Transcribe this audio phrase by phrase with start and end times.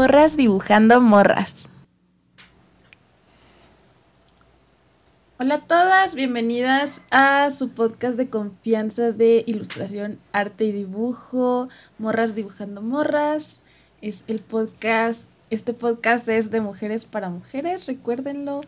[0.00, 1.68] Morras dibujando morras.
[5.38, 11.68] Hola a todas, bienvenidas a su podcast de confianza de ilustración, arte y dibujo,
[11.98, 13.60] Morras dibujando morras.
[14.00, 18.62] Es el podcast, este podcast es de mujeres para mujeres, recuérdenlo.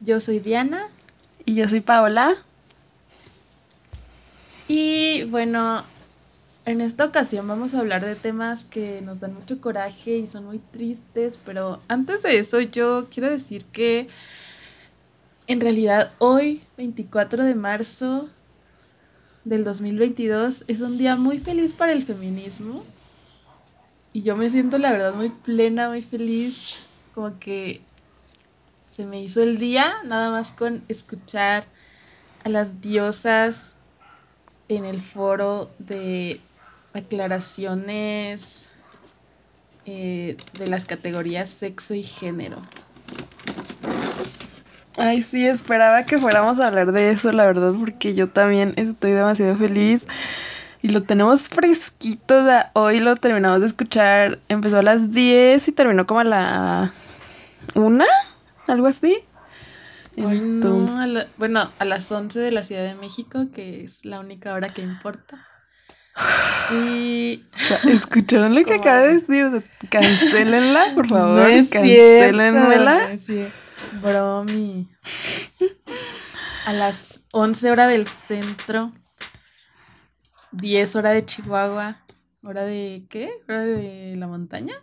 [0.00, 0.88] Yo soy Diana.
[1.44, 2.34] Y yo soy Paola.
[4.66, 5.84] Y bueno,
[6.64, 10.46] en esta ocasión vamos a hablar de temas que nos dan mucho coraje y son
[10.46, 14.08] muy tristes, pero antes de eso yo quiero decir que
[15.48, 18.28] en realidad hoy, 24 de marzo
[19.44, 22.84] del 2022, es un día muy feliz para el feminismo.
[24.12, 27.80] Y yo me siento la verdad muy plena, muy feliz, como que
[28.86, 31.64] se me hizo el día nada más con escuchar
[32.44, 33.82] a las diosas
[34.68, 36.40] en el foro de
[36.94, 38.70] aclaraciones
[39.84, 42.62] eh, de las categorías sexo y género.
[44.96, 49.12] Ay, sí, esperaba que fuéramos a hablar de eso, la verdad, porque yo también estoy
[49.12, 50.06] demasiado feliz.
[50.82, 52.44] Y lo tenemos fresquito.
[52.74, 54.40] hoy lo terminamos de escuchar.
[54.48, 56.92] Empezó a las 10 y terminó como a la
[57.74, 58.04] 1,
[58.66, 59.18] algo así.
[61.38, 64.82] bueno, a las 11 de la Ciudad de México, que es la única hora que
[64.82, 65.46] importa.
[66.70, 67.44] Y.
[67.88, 69.62] ¿Escucharon lo que acaba de decir?
[69.90, 71.40] Cancelenla, por favor.
[71.40, 73.10] No es Cancelenmela.
[74.02, 74.88] Bromi.
[76.66, 78.92] A las 11 horas del centro.
[80.52, 81.96] 10 horas de Chihuahua.
[82.44, 83.30] ¿Hora de qué?
[83.48, 84.74] ¿Hora de la montaña?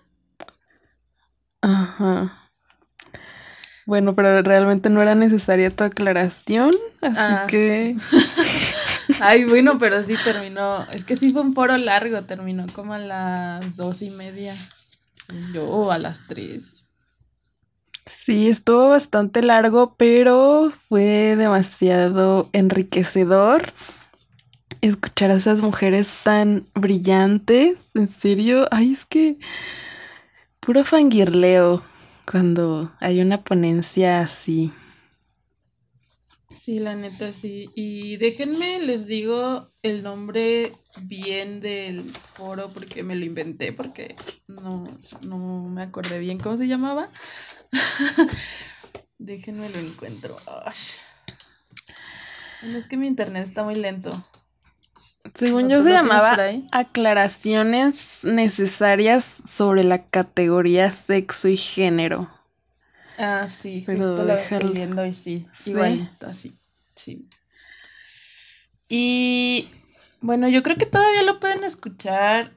[1.61, 2.49] Ajá.
[3.85, 6.71] Bueno, pero realmente no era necesaria tu aclaración,
[7.01, 7.47] así ah.
[7.49, 7.95] que.
[9.19, 10.85] Ay, bueno, pero sí terminó.
[10.91, 14.55] Es que sí fue un foro largo, terminó como a las dos y media.
[15.53, 16.85] Yo a las tres.
[18.05, 23.71] Sí, estuvo bastante largo, pero fue demasiado enriquecedor
[24.81, 27.77] escuchar a esas mujeres tan brillantes.
[27.93, 29.37] En serio, ay, es que
[30.59, 31.83] puro fangirleo
[32.29, 34.71] cuando hay una ponencia así.
[36.49, 37.69] Sí, la neta, sí.
[37.75, 40.73] Y déjenme, les digo el nombre
[41.03, 44.15] bien del foro porque me lo inventé, porque
[44.47, 44.87] no,
[45.21, 47.09] no me acordé bien cómo se llamaba.
[49.19, 50.37] déjenme lo encuentro.
[52.61, 54.09] es que mi internet está muy lento.
[55.35, 56.35] Según yo se llamaba
[56.71, 62.27] aclaraciones necesarias sobre la categoría sexo y género.
[63.21, 66.57] Ah, sí, justo lo estoy viendo y sí, igualito, así,
[66.95, 67.27] sí.
[68.87, 69.69] Y
[70.21, 72.53] bueno, yo creo que todavía lo pueden escuchar.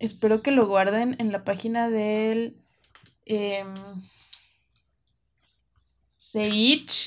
[0.00, 2.56] Espero que lo guarden en la página del
[3.24, 3.64] eh,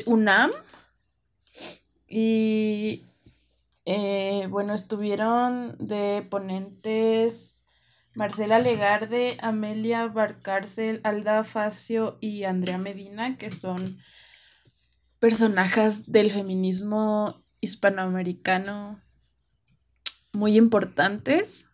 [0.06, 0.52] UNAM.
[2.08, 3.04] Y
[3.84, 7.57] eh, bueno, estuvieron de ponentes
[8.18, 14.00] Marcela Legarde, Amelia Barcárcel, Alda Facio y Andrea Medina, que son
[15.20, 19.00] personajes del feminismo hispanoamericano
[20.34, 21.68] muy importantes.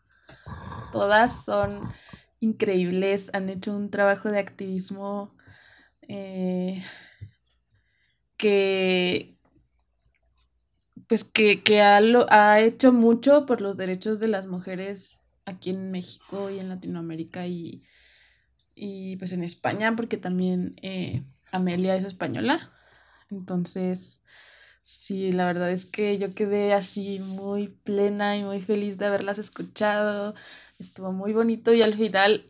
[0.92, 1.94] Todas son
[2.42, 5.34] increíbles, han hecho un trabajo de activismo
[6.10, 6.84] eh,
[8.36, 9.38] que,
[11.08, 16.50] pues que, ha, ha hecho mucho por los derechos de las mujeres aquí en México
[16.50, 17.84] y en Latinoamérica y,
[19.18, 22.60] pues en España, porque también eh, Amelia es española.
[23.30, 24.22] Entonces,
[24.82, 29.40] sí, la verdad es que yo quedé así muy plena y muy feliz de haberlas
[29.40, 30.36] escuchado.
[30.80, 32.46] Estuvo muy bonito y al final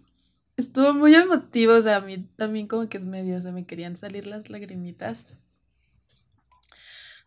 [0.58, 1.74] estuvo muy emotivo.
[1.74, 5.28] O sea, a mí también como que es medio, se me querían salir las lagrimitas.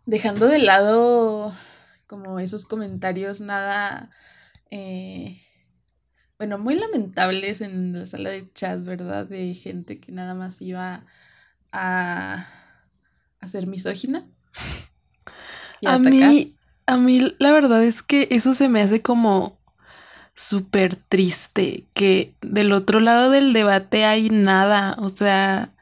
[0.06, 1.52] Dejando de lado
[2.06, 4.10] como esos comentarios nada
[4.70, 5.40] eh,
[6.38, 9.26] bueno, muy lamentables en la sala de chat, ¿verdad?
[9.26, 11.04] De gente que nada más iba
[11.72, 12.46] a,
[13.40, 14.24] a ser misógina.
[15.84, 16.54] a, mí,
[16.86, 19.58] a mí la verdad es que eso se me hace como
[20.34, 25.72] súper triste, que del otro lado del debate hay nada, o sea,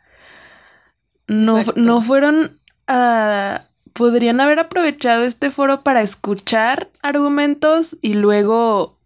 [1.26, 3.66] no, no fueron a...
[3.92, 8.98] Podrían haber aprovechado este foro para escuchar argumentos y luego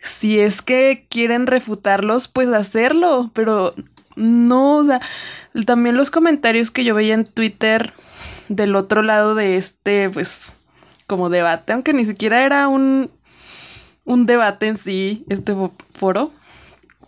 [0.00, 3.74] si es que quieren refutarlos, pues hacerlo, pero
[4.16, 5.00] no, o sea,
[5.66, 7.92] también los comentarios que yo veía en Twitter
[8.48, 10.52] del otro lado de este, pues,
[11.06, 13.10] como debate, aunque ni siquiera era un,
[14.04, 15.54] un debate en sí, este
[15.94, 16.32] foro,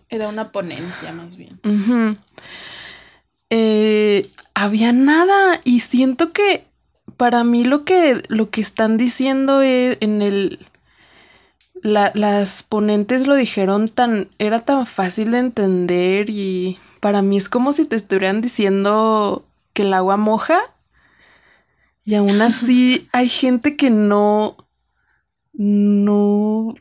[0.09, 1.59] Era una ponencia más bien.
[3.49, 6.65] Eh, había nada y siento que
[7.17, 10.59] para mí lo que, lo que están diciendo es, en el...
[11.83, 14.29] las ponentes lo dijeron tan...
[14.39, 19.83] Era tan fácil de entender y para mí es como si te estuvieran diciendo que
[19.83, 20.61] el agua moja
[22.05, 24.57] y aún así hay gente que no...
[25.53, 26.73] No...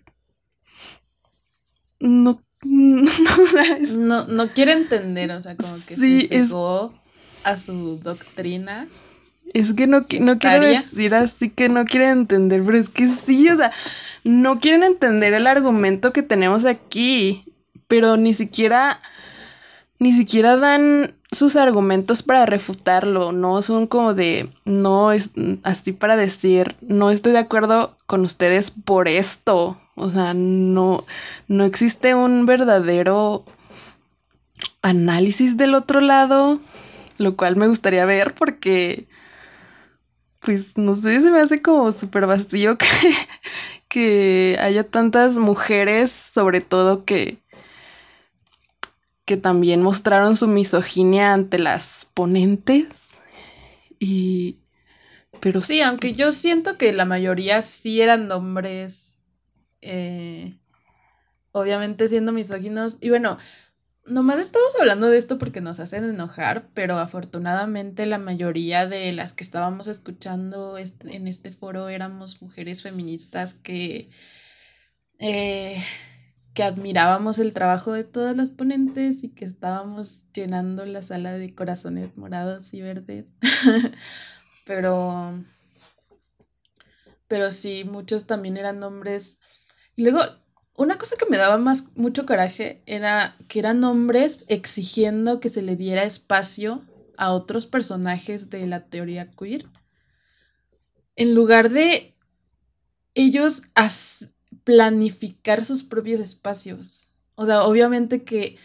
[2.00, 6.94] No no, no, quiere entender, o sea, como que se cegó
[7.42, 8.86] a su doctrina.
[9.52, 13.48] Es que no, no quiero decir así que no quieren entender, pero es que sí,
[13.48, 13.72] o sea,
[14.24, 17.44] no quieren entender el argumento que tenemos aquí,
[17.86, 19.00] pero ni siquiera,
[19.98, 25.30] ni siquiera dan sus argumentos para refutarlo, no son como de, no es
[25.62, 31.04] así para decir, no estoy de acuerdo con ustedes por esto, o sea, no,
[31.48, 33.44] no existe un verdadero
[34.82, 36.60] análisis del otro lado,
[37.18, 39.06] lo cual me gustaría ver porque,
[40.44, 42.86] pues, no sé, se me hace como súper vacío que,
[43.88, 47.38] que haya tantas mujeres, sobre todo que,
[49.24, 52.86] que también mostraron su misoginia ante las ponentes.
[53.98, 54.58] Y,
[55.40, 59.12] pero sí, aunque yo siento que la mayoría sí eran hombres
[59.82, 60.56] eh,
[61.52, 62.98] obviamente siendo misóginos.
[63.00, 63.38] Y bueno,
[64.06, 69.32] nomás estamos hablando de esto porque nos hacen enojar, pero afortunadamente la mayoría de las
[69.32, 74.10] que estábamos escuchando en este foro éramos mujeres feministas que,
[75.18, 75.80] eh,
[76.54, 81.54] que admirábamos el trabajo de todas las ponentes y que estábamos llenando la sala de
[81.54, 83.34] corazones morados y verdes.
[84.66, 85.44] pero,
[87.28, 89.38] pero sí, muchos también eran hombres
[89.94, 90.20] y luego,
[90.76, 95.62] una cosa que me daba más mucho coraje era que eran hombres exigiendo que se
[95.62, 96.82] le diera espacio
[97.16, 99.66] a otros personajes de la teoría queer.
[101.14, 102.14] En lugar de
[103.14, 103.62] ellos
[104.64, 107.08] planificar sus propios espacios.
[107.34, 108.56] O sea, obviamente que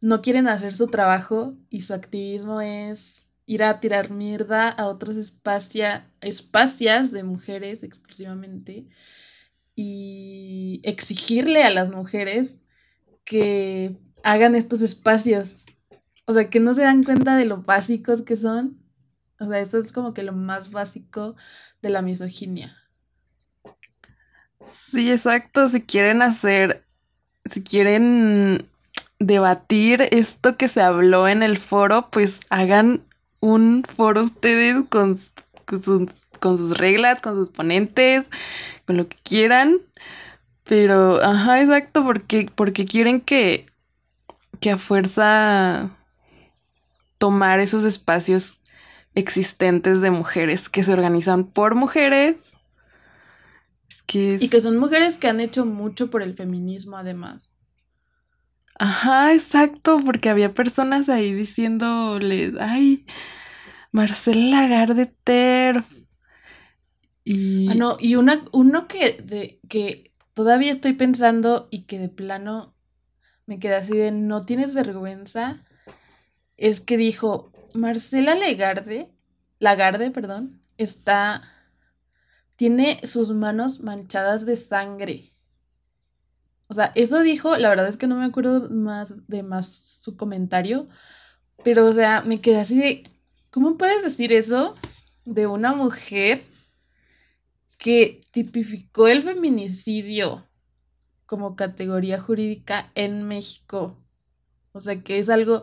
[0.00, 5.16] no quieren hacer su trabajo y su activismo es ir a tirar mierda a otros
[5.16, 8.86] espacios espacias de mujeres exclusivamente
[9.74, 12.58] y exigirle a las mujeres
[13.24, 15.66] que hagan estos espacios.
[16.26, 18.78] O sea, que no se dan cuenta de lo básicos que son.
[19.38, 21.34] O sea, eso es como que lo más básico
[21.82, 22.76] de la misoginia.
[24.64, 25.68] Sí, exacto.
[25.68, 26.84] Si quieren hacer,
[27.50, 28.68] si quieren
[29.18, 33.02] debatir esto que se habló en el foro, pues hagan
[33.40, 38.26] un foro ustedes con, sus, con sus reglas, con sus ponentes,
[38.96, 39.78] lo que quieran.
[40.64, 43.66] Pero, ajá, exacto, porque, porque quieren que,
[44.60, 45.90] que a fuerza
[47.18, 48.60] tomar esos espacios
[49.14, 52.52] existentes de mujeres que se organizan por mujeres.
[54.06, 57.58] que Y que son mujeres que han hecho mucho por el feminismo además.
[58.78, 63.04] Ajá, exacto, porque había personas ahí diciéndole, ay,
[63.92, 65.84] Marcela Lagarde Ter,
[67.24, 67.68] y...
[67.68, 72.74] Ah, no, y una, uno que, de, que todavía estoy pensando y que de plano
[73.46, 75.64] me queda así de no tienes vergüenza,
[76.56, 79.10] es que dijo, Marcela Legarde,
[79.58, 81.42] Lagarde, perdón, está,
[82.56, 85.34] tiene sus manos manchadas de sangre.
[86.68, 90.16] O sea, eso dijo, la verdad es que no me acuerdo más de más su
[90.16, 90.88] comentario,
[91.64, 93.10] pero o sea, me quedé así de,
[93.50, 94.76] ¿cómo puedes decir eso
[95.24, 96.44] de una mujer
[97.80, 100.46] que tipificó el feminicidio
[101.24, 103.96] como categoría jurídica en México.
[104.72, 105.62] O sea, que es algo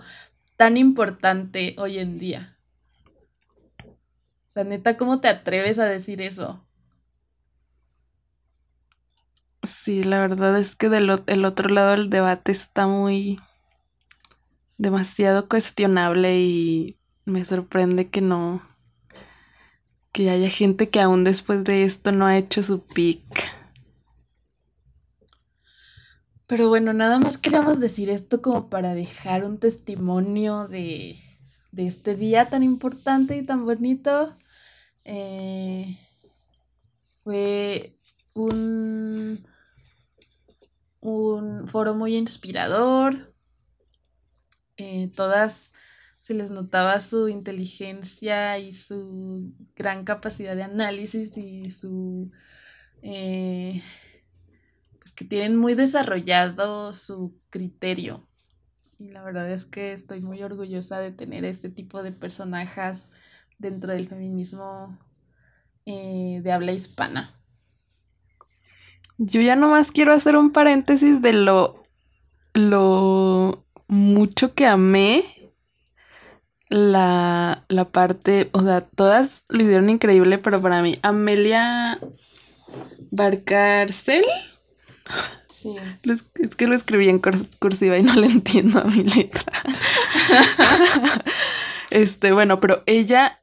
[0.56, 2.58] tan importante hoy en día.
[3.86, 6.66] O sea, neta, ¿cómo te atreves a decir eso?
[9.62, 13.40] Sí, la verdad es que del el otro lado del debate está muy
[14.80, 18.64] demasiado cuestionable y me sorprende que no
[20.18, 23.22] que haya gente que aún después de esto no ha hecho su pick.
[26.48, 31.18] Pero bueno, nada más queríamos decir esto como para dejar un testimonio de,
[31.72, 34.36] este día tan importante y tan bonito.
[35.04, 36.00] Eh,
[37.24, 37.92] fue
[38.34, 39.44] un,
[41.00, 43.36] un foro muy inspirador.
[44.78, 45.74] Eh, todas
[46.28, 52.30] se les notaba su inteligencia y su gran capacidad de análisis y su...
[53.02, 53.82] Eh,
[55.00, 58.28] pues que tienen muy desarrollado su criterio
[59.00, 63.04] Y la verdad es que estoy muy orgullosa de tener este tipo de personajes
[63.58, 65.00] dentro del feminismo
[65.86, 67.40] eh, de habla hispana.
[69.18, 71.86] Yo ya nomás quiero hacer un paréntesis de lo,
[72.54, 75.37] lo mucho que amé
[76.70, 82.00] la, la parte, o sea, todas lo hicieron increíble, pero para mí, Amelia
[83.12, 84.26] Barcárcel.
[85.48, 85.76] Sí.
[86.04, 87.22] Es que lo escribí en
[87.60, 89.46] cursiva y no le entiendo a mi letra.
[91.90, 93.40] este, bueno, pero ella,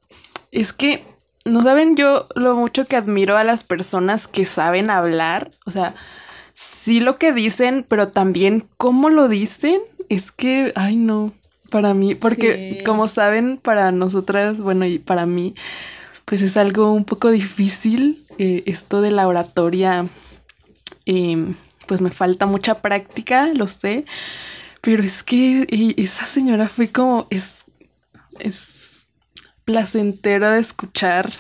[0.53, 1.07] es que,
[1.45, 5.95] no saben yo lo mucho que admiro a las personas que saben hablar, o sea,
[6.53, 11.33] sí lo que dicen, pero también cómo lo dicen, es que, ay no,
[11.75, 15.57] para mí, porque como saben, para nosotras, bueno, y para mí,
[16.25, 20.07] pues es algo un poco difícil eh, esto de la oratoria.
[21.05, 21.57] Em,
[21.89, 24.05] pues me falta mucha práctica, lo sé,
[24.83, 25.67] pero es que
[25.97, 27.57] esa señora fue como, es,
[28.39, 29.11] es
[29.65, 31.33] placentera de escuchar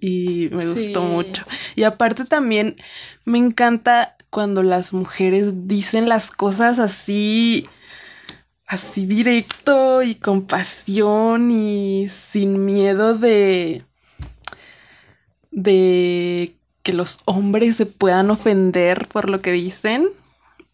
[0.00, 1.44] y me gustó mucho.
[1.76, 2.74] Y aparte también
[3.24, 7.68] me encanta cuando las mujeres dicen las cosas así
[8.70, 13.84] así directo y con pasión y sin miedo de
[15.50, 20.10] de que los hombres se puedan ofender por lo que dicen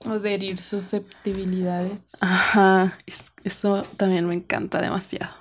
[0.05, 2.03] o de herir susceptibilidades.
[2.21, 2.99] Ajá,
[3.45, 5.35] eso también me encanta demasiado.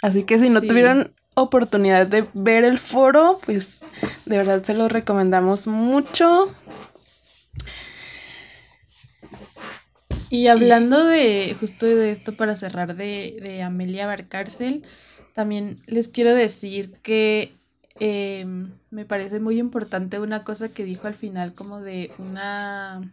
[0.00, 3.80] Así que si no tuvieron oportunidad de ver el foro, pues
[4.24, 6.54] de verdad se lo recomendamos mucho.
[10.32, 14.82] Y hablando de justo de esto para cerrar de, de Amelia Barcárcel,
[15.34, 17.54] también les quiero decir que
[17.96, 23.12] em, me parece muy importante una cosa que dijo al final como de una,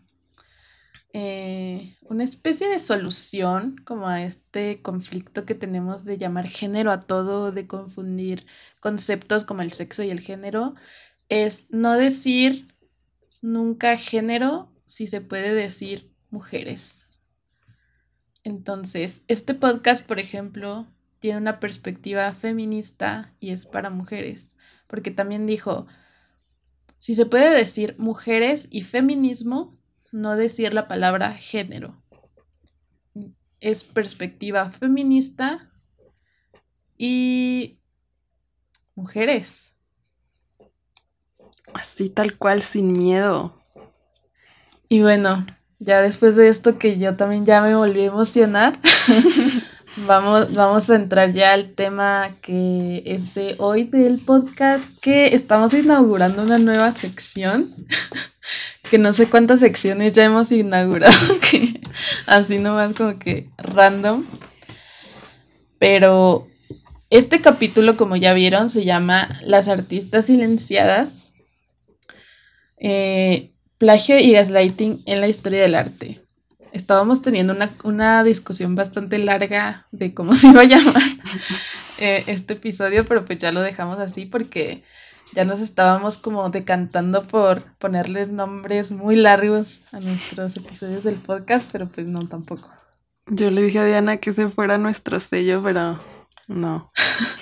[1.11, 7.01] eh, una especie de solución como a este conflicto que tenemos de llamar género a
[7.01, 8.45] todo, de confundir
[8.79, 10.73] conceptos como el sexo y el género,
[11.27, 12.73] es no decir
[13.41, 17.08] nunca género si se puede decir mujeres.
[18.43, 20.87] Entonces, este podcast, por ejemplo,
[21.19, 24.55] tiene una perspectiva feminista y es para mujeres,
[24.87, 25.87] porque también dijo,
[26.97, 29.77] si se puede decir mujeres y feminismo,
[30.11, 32.01] no decir la palabra género.
[33.59, 35.71] Es perspectiva feminista
[36.97, 37.79] y
[38.95, 39.75] mujeres.
[41.73, 43.53] Así tal cual, sin miedo.
[44.87, 45.45] Y bueno,
[45.79, 48.79] ya después de esto que yo también ya me volví a emocionar,
[50.07, 55.73] vamos, vamos a entrar ya al tema que es de hoy del podcast, que estamos
[55.73, 57.73] inaugurando una nueva sección,
[58.89, 61.15] que no sé cuántas secciones ya hemos inaugurado,
[61.49, 61.79] que
[62.25, 64.25] así nomás como que random.
[65.77, 66.45] Pero
[67.09, 71.33] este capítulo, como ya vieron, se llama Las artistas silenciadas.
[72.77, 76.21] Eh, Plagio y gaslighting en la historia del arte.
[76.73, 77.55] Estábamos teniendo
[77.85, 81.01] una, discusión bastante larga de cómo se iba a llamar
[81.97, 84.83] eh, este episodio, pero pues ya lo dejamos así porque
[85.33, 91.65] ya nos estábamos como decantando por ponerles nombres muy largos a nuestros episodios del podcast,
[91.71, 92.73] pero pues no tampoco.
[93.27, 96.03] Yo le dije a Diana que ese fuera nuestro sello, pero
[96.49, 96.91] no.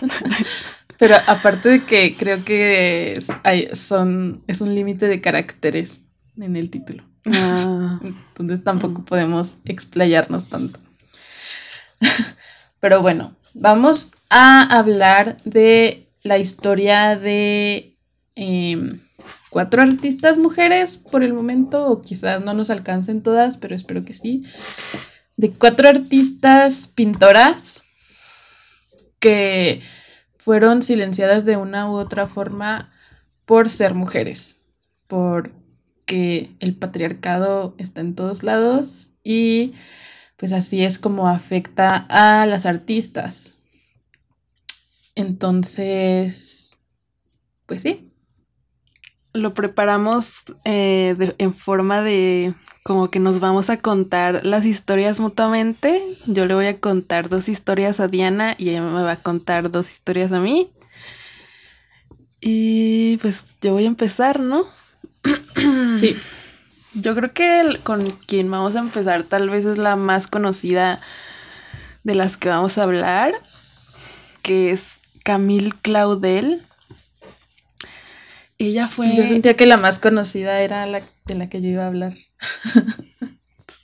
[1.00, 6.07] pero aparte de que creo que hay, son, es un límite de caracteres
[6.40, 7.04] en el título.
[7.26, 8.00] Ah.
[8.30, 10.80] Entonces tampoco podemos explayarnos tanto.
[12.80, 17.98] Pero bueno, vamos a hablar de la historia de
[18.36, 19.02] em,
[19.50, 24.14] cuatro artistas mujeres por el momento, o quizás no nos alcancen todas, pero espero que
[24.14, 24.44] sí.
[25.38, 27.84] De cuatro artistas pintoras
[29.20, 29.82] que
[30.38, 32.92] fueron silenciadas de una u otra forma
[33.46, 34.62] por ser mujeres,
[35.08, 35.52] por
[36.08, 39.74] que el patriarcado está en todos lados y
[40.38, 43.60] pues así es como afecta a las artistas.
[45.14, 46.78] Entonces,
[47.66, 48.12] pues sí.
[49.34, 56.18] Lo preparamos eh, en forma de como que nos vamos a contar las historias mutuamente.
[56.26, 59.70] Yo le voy a contar dos historias a Diana y ella me va a contar
[59.70, 60.72] dos historias a mí.
[62.40, 64.66] Y pues yo voy a empezar, ¿no?
[65.98, 66.16] Sí.
[66.94, 71.02] Yo creo que con quien vamos a empezar tal vez es la más conocida
[72.04, 73.34] de las que vamos a hablar,
[74.42, 76.66] que es Camille Claudel.
[78.58, 79.16] Ella fue...
[79.16, 82.16] Yo sentía que la más conocida era la de la que yo iba a hablar.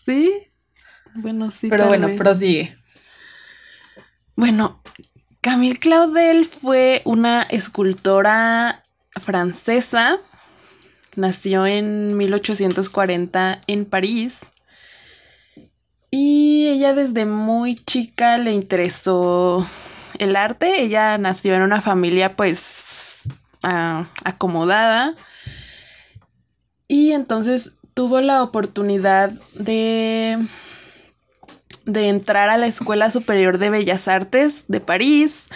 [0.06, 0.32] ¿Sí?
[1.16, 1.68] Bueno, sí.
[1.70, 2.78] Pero bueno, prosigue.
[4.36, 4.82] Bueno,
[5.42, 8.84] Camille Claudel fue una escultora
[9.22, 10.20] francesa.
[11.16, 14.52] Nació en 1840 en París.
[16.10, 19.68] Y ella desde muy chica le interesó
[20.20, 20.82] el arte.
[20.82, 23.24] Ella nació en una familia pues
[23.64, 25.16] acomodada.
[26.88, 30.38] Y entonces tuvo la oportunidad de,
[31.86, 35.48] de entrar a la Escuela Superior de Bellas Artes de París,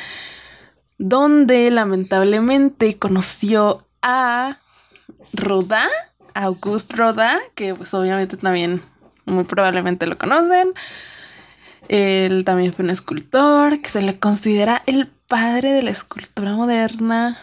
[0.97, 4.57] donde lamentablemente conoció a
[5.33, 5.89] Rodin,
[6.33, 8.81] Auguste Rodin, que pues obviamente también
[9.25, 10.73] muy probablemente lo conocen.
[11.89, 17.37] Él también fue un escultor que se le considera el padre de la escultura moderna.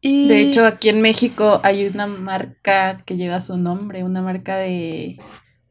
[0.00, 0.28] Y...
[0.28, 5.18] De hecho, aquí en México hay una marca que lleva su nombre, una marca de,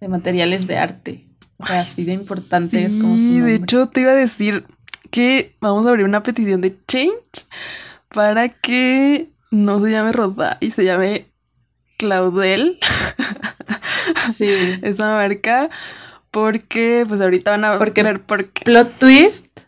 [0.08, 1.28] materiales de arte.
[1.58, 3.52] O sea, así de importante es como su nombre.
[3.52, 4.66] De hecho, te iba a decir
[5.12, 7.46] que vamos a abrir una petición de Change
[8.10, 11.28] para que no se llame Roda y se llame
[11.98, 12.80] Claudel.
[14.26, 14.50] Sí.
[14.82, 15.70] Esa marca.
[16.32, 18.66] Porque, pues ahorita van a porque ver por qué.
[18.66, 19.62] Plot twist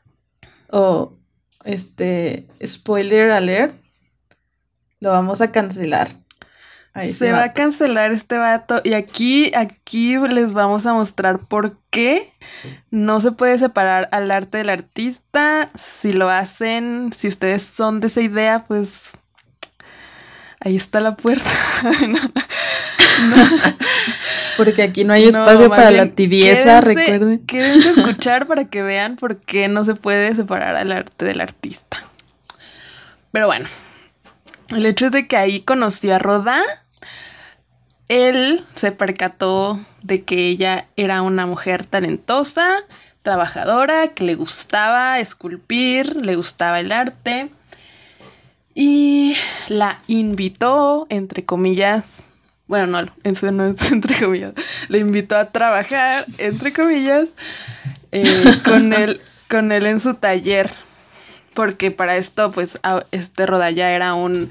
[0.71, 1.13] o
[1.63, 3.75] este spoiler alert.
[4.99, 6.07] Lo vamos a cancelar.
[7.03, 8.81] se va a cancelar este vato.
[8.83, 12.33] Y aquí, aquí les vamos a mostrar por qué
[12.89, 15.69] no se puede separar al arte del artista.
[15.77, 19.11] Si lo hacen, si ustedes son de esa idea, pues
[20.59, 21.49] ahí está la puerta.
[24.57, 27.45] Porque aquí no hay espacio para la tibieza, recuerden.
[27.45, 32.05] Quédense escuchar para que vean por qué no se puede separar al arte del artista.
[33.31, 33.67] Pero bueno,
[34.69, 36.63] el hecho es de que ahí conoció a Rodin.
[38.07, 42.83] Él se percató de que ella era una mujer talentosa,
[43.23, 47.49] trabajadora, que le gustaba esculpir, le gustaba el arte.
[48.77, 49.37] Y
[49.69, 52.21] la invitó, entre comillas,
[52.67, 54.53] bueno, no, eso no es entre comillas,
[54.89, 57.29] le invitó a trabajar, entre comillas,
[58.11, 58.23] eh,
[58.65, 60.73] con, él, con él en su taller,
[61.53, 62.77] porque para esto, pues,
[63.11, 64.49] este Rodaya era un,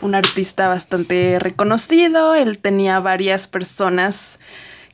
[0.00, 4.38] un artista bastante reconocido, él tenía varias personas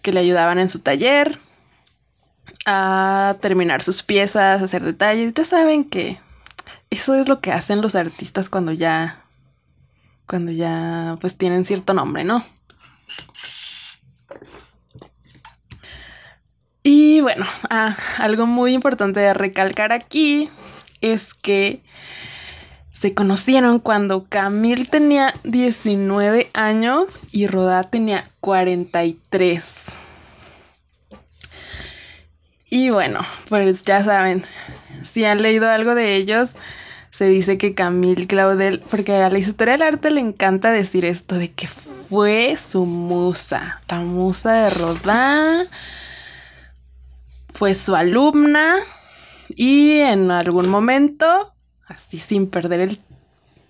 [0.02, 1.38] que le ayudaban en su taller
[2.66, 6.18] a terminar sus piezas, a hacer detalles, ya saben que
[6.94, 9.20] eso es lo que hacen los artistas cuando ya
[10.26, 12.44] cuando ya pues tienen cierto nombre, ¿no?
[16.84, 20.48] Y bueno, ah, algo muy importante de recalcar aquí
[21.00, 21.82] es que
[22.92, 29.86] se conocieron cuando Camille tenía 19 años y Rodá tenía 43.
[32.70, 34.44] Y bueno, pues ya saben,
[35.04, 36.56] si han leído algo de ellos,
[37.14, 41.36] se dice que Camille Claudel, porque a la historia del arte le encanta decir esto
[41.36, 45.68] de que fue su musa, la musa de Rodin
[47.52, 48.78] fue su alumna
[49.48, 51.54] y en algún momento,
[51.86, 53.00] así sin perder el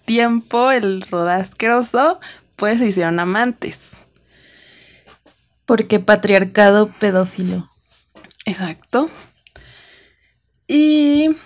[0.06, 2.20] tiempo, el Rodin asqueroso,
[2.56, 4.06] pues se hicieron amantes.
[5.66, 7.70] Porque patriarcado pedófilo.
[8.46, 9.10] Exacto.
[10.66, 11.36] Y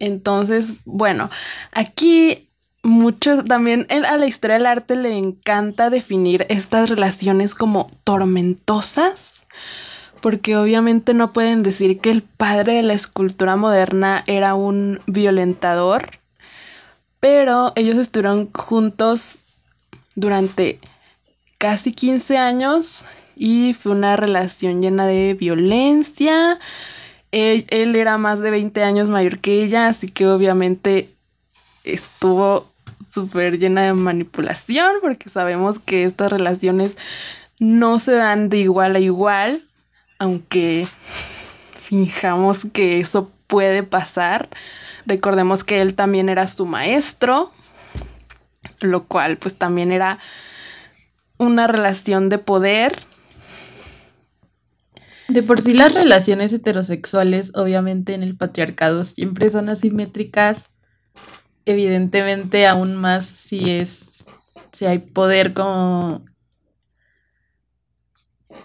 [0.00, 1.30] entonces, bueno,
[1.70, 2.48] aquí
[2.82, 9.46] muchos también a la historia del arte le encanta definir estas relaciones como tormentosas,
[10.20, 16.18] porque obviamente no pueden decir que el padre de la escultura moderna era un violentador,
[17.20, 19.40] pero ellos estuvieron juntos
[20.14, 20.80] durante
[21.58, 23.04] casi 15 años
[23.36, 26.58] y fue una relación llena de violencia,
[27.32, 31.14] él, era más de 20 años mayor que ella, así que obviamente
[31.84, 32.70] estuvo
[33.10, 36.96] súper llena de manipulación, porque sabemos que estas relaciones
[37.58, 39.62] no se dan de igual a igual,
[40.18, 40.86] aunque
[41.88, 44.48] fijamos que eso puede pasar.
[45.06, 47.52] Recordemos que él también era su maestro,
[48.80, 50.18] lo cual pues también era
[51.38, 53.04] una relación de poder
[55.30, 60.70] de por sí las relaciones heterosexuales, obviamente en el patriarcado, siempre son asimétricas.
[61.64, 64.26] Evidentemente, aún más si es,
[64.72, 66.24] si hay poder como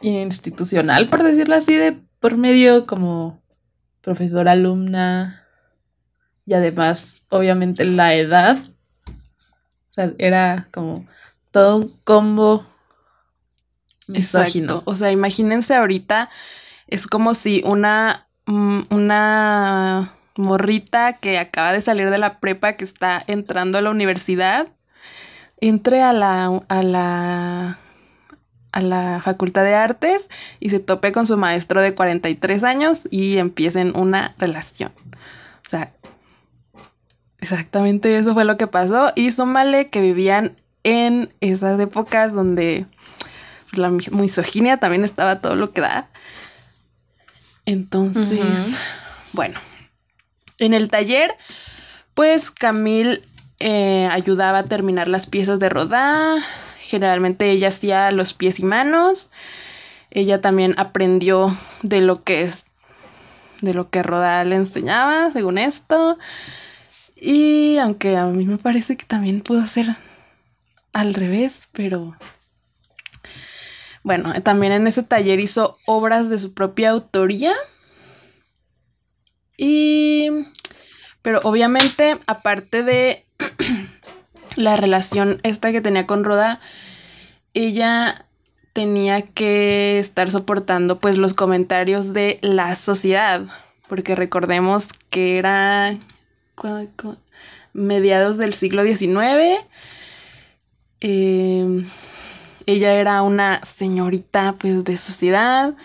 [0.01, 3.41] institucional, por decirlo así, de por medio como
[4.01, 5.43] profesor, alumna
[6.45, 8.57] y además, obviamente, la edad.
[9.07, 11.05] O sea, era como
[11.51, 12.65] todo un combo
[14.13, 14.83] Exacto.
[14.85, 16.29] O sea, imagínense ahorita,
[16.87, 22.83] es como si una, mm, una morrita que acaba de salir de la prepa, que
[22.83, 24.67] está entrando a la universidad,
[25.61, 27.79] entre a la, a la,
[28.71, 33.37] a la Facultad de Artes y se tope con su maestro de 43 años y
[33.37, 34.91] empiecen una relación.
[35.65, 35.93] O sea,
[37.39, 39.13] exactamente eso fue lo que pasó.
[39.15, 42.85] Y súmale que vivían en esas épocas donde
[43.75, 46.09] pues, la misoginia también estaba todo lo que da.
[47.65, 48.79] Entonces,
[49.33, 49.59] bueno,
[50.59, 51.35] en el taller,
[52.13, 53.23] pues Camille
[53.59, 56.39] eh, ayudaba a terminar las piezas de rodar.
[56.79, 59.29] Generalmente ella hacía los pies y manos.
[60.11, 62.65] Ella también aprendió de lo que es,
[63.61, 66.17] de lo que Rodá le enseñaba, según esto.
[67.15, 69.95] Y aunque a mí me parece que también pudo ser
[70.93, 72.15] al revés, pero
[74.05, 77.55] bueno, también en ese taller hizo obras de su propia autoría.
[79.57, 80.29] Y
[81.23, 83.25] pero obviamente, aparte de
[84.55, 86.61] la relación esta que tenía con Roda,
[87.55, 88.27] ella
[88.73, 93.47] tenía que estar soportando pues los comentarios de la sociedad,
[93.89, 95.97] porque recordemos que era
[97.73, 99.65] mediados del siglo XIX
[101.01, 101.85] Em,
[102.65, 105.75] ella era una señorita pues de sociedad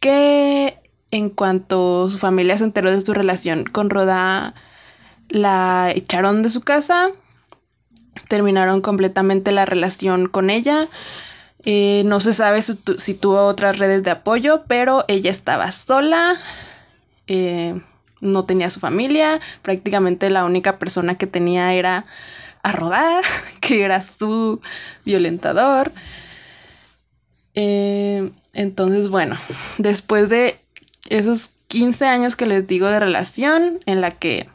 [0.00, 0.78] que
[1.10, 4.54] en cuanto su familia se enteró de su relación con Roda
[5.28, 7.10] la echaron de su casa,
[8.28, 10.88] terminaron completamente la relación con ella.
[11.64, 16.36] Eh, no se sabe si, tuvo otras redes de apoyo, pero ella estaba sola,
[17.26, 17.80] eh,
[18.20, 22.06] no tenía su familia, prácticamente la única persona que tenía era
[22.68, 23.24] a rodar,
[23.60, 24.60] que era su
[25.04, 25.92] violentador.
[27.54, 29.36] Eh, entonces, bueno,
[29.78, 30.60] después de
[31.08, 34.48] esos 15 años que les digo de relación, en la que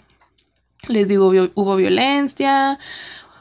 [0.88, 2.80] les digo hubo violencia,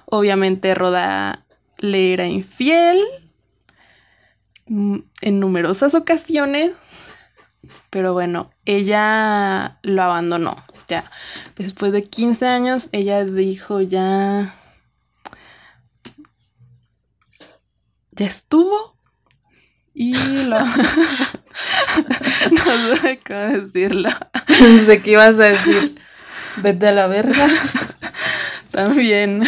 [0.07, 1.45] obviamente Roda
[1.79, 3.01] le era infiel
[4.67, 6.73] mm, en numerosas ocasiones,
[7.91, 10.57] pero bueno, ella lo abandonó.
[10.89, 11.11] Ya,
[11.57, 14.55] después de 15 años, ella dijo ya
[18.12, 18.96] ya estuvo.
[19.94, 20.14] Y
[20.46, 20.59] lo...
[22.51, 22.64] no
[22.96, 24.09] sé cómo decirlo.
[24.61, 26.01] No sé qué ibas a decir.
[26.57, 27.46] Vete a la verga.
[28.70, 29.42] También.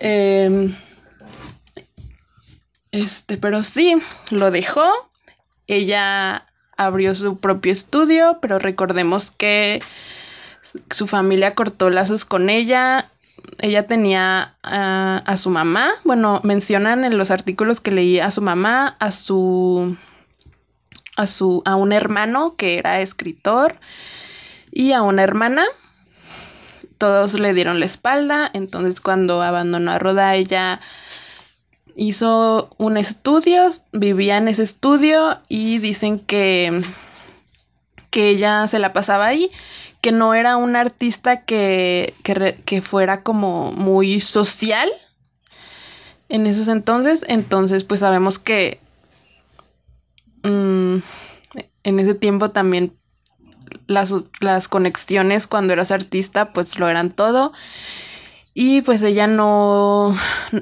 [0.00, 0.74] Em,
[2.90, 3.96] este, pero sí,
[4.30, 4.90] lo dejó.
[5.66, 6.46] Ella
[6.76, 9.82] abrió su propio estudio, pero recordemos que
[10.90, 13.10] su familia cortó lazos con ella
[13.58, 18.96] ella tenía a, su mamá, bueno, mencionan en los artículos que leí a su mamá,
[18.98, 19.96] a su,
[21.16, 23.76] a su, a un hermano que era escritor
[24.70, 25.64] y a una hermana.
[26.98, 30.80] Todos le dieron la espalda, entonces cuando abandonó a Roda ella
[31.96, 36.82] hizo un estudio, vivía en ese estudio y dicen que,
[38.10, 39.50] que ella se la pasaba ahí
[40.00, 44.90] que no era un artista que, que, fuera como muy social
[46.28, 47.24] en esos entonces.
[47.28, 48.80] Entonces, pues sabemos que
[50.42, 50.96] mm,
[51.84, 52.96] en ese tiempo también
[53.86, 57.52] las, las, conexiones cuando eras artista, pues lo eran todo.
[58.54, 60.16] Y pues ella no,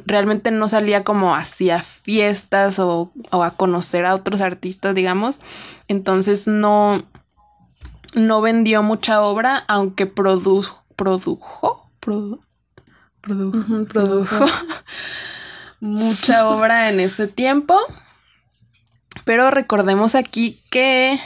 [0.04, 5.40] realmente no salía como hacia fiestas o, o a conocer a otros artistas, digamos.
[5.86, 7.04] Entonces no,
[8.14, 12.42] no vendió mucha obra, aunque produjo, produjo, produjo,
[15.80, 17.76] mucha obra en ese tiempo.
[19.24, 21.18] Pero recordemos aquí que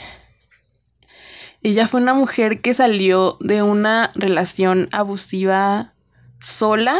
[1.61, 5.93] ella fue una mujer que salió de una relación abusiva
[6.41, 6.99] sola.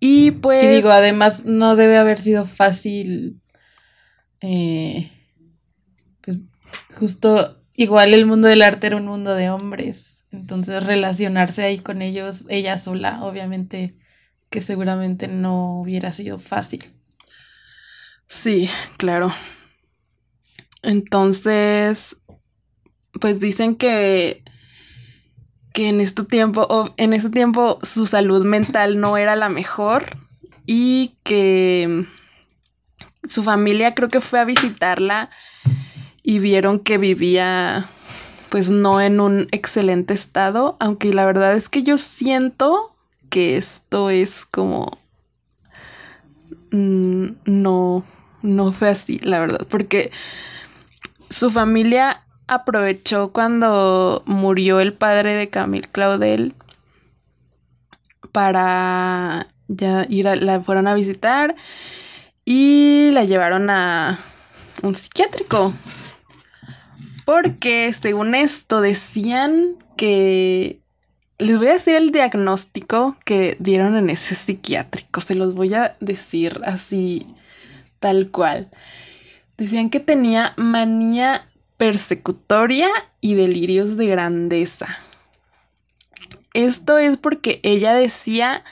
[0.00, 0.64] Y pues...
[0.64, 3.40] Y digo, además no debe haber sido fácil
[4.40, 5.21] eh, pues
[6.94, 12.02] justo igual el mundo del arte era un mundo de hombres, entonces relacionarse ahí con
[12.02, 13.96] ellos, ella sola, obviamente
[14.50, 16.84] que seguramente no hubiera sido fácil.
[18.26, 19.32] Sí, claro.
[20.82, 22.16] Entonces,
[23.20, 24.42] pues dicen que
[25.72, 30.18] que en este tiempo en este tiempo su salud mental no era la mejor
[30.66, 32.04] y que
[33.24, 35.30] su familia creo que fue a visitarla
[36.22, 37.88] y vieron que vivía
[38.48, 42.92] pues no en un excelente estado, aunque la verdad es que yo siento
[43.30, 44.98] que esto es como
[46.70, 48.04] mm, no,
[48.42, 50.10] no fue así, la verdad, porque
[51.30, 56.54] su familia aprovechó cuando murió el padre de Camille Claudel
[58.32, 61.54] para ya ir a, la fueron a visitar
[62.44, 64.18] y la llevaron a
[64.82, 65.72] un psiquiátrico.
[67.24, 70.80] Porque según esto decían que
[71.38, 75.96] les voy a decir el diagnóstico que dieron en ese psiquiátrico, se los voy a
[76.00, 77.26] decir así
[78.00, 78.70] tal cual.
[79.56, 82.88] Decían que tenía manía persecutoria
[83.20, 84.98] y delirios de grandeza.
[86.54, 88.62] Esto es porque ella decía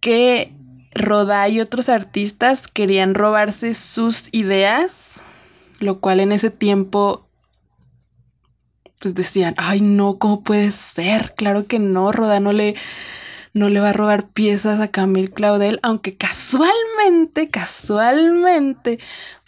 [0.00, 0.52] que
[0.92, 5.20] Rodá y otros artistas querían robarse sus ideas,
[5.80, 7.27] lo cual en ese tiempo
[9.00, 11.34] pues decían, ay no, ¿cómo puede ser?
[11.36, 12.74] Claro que no, Rodá no le,
[13.54, 18.98] no le va a robar piezas a Camille Claudel, aunque casualmente, casualmente,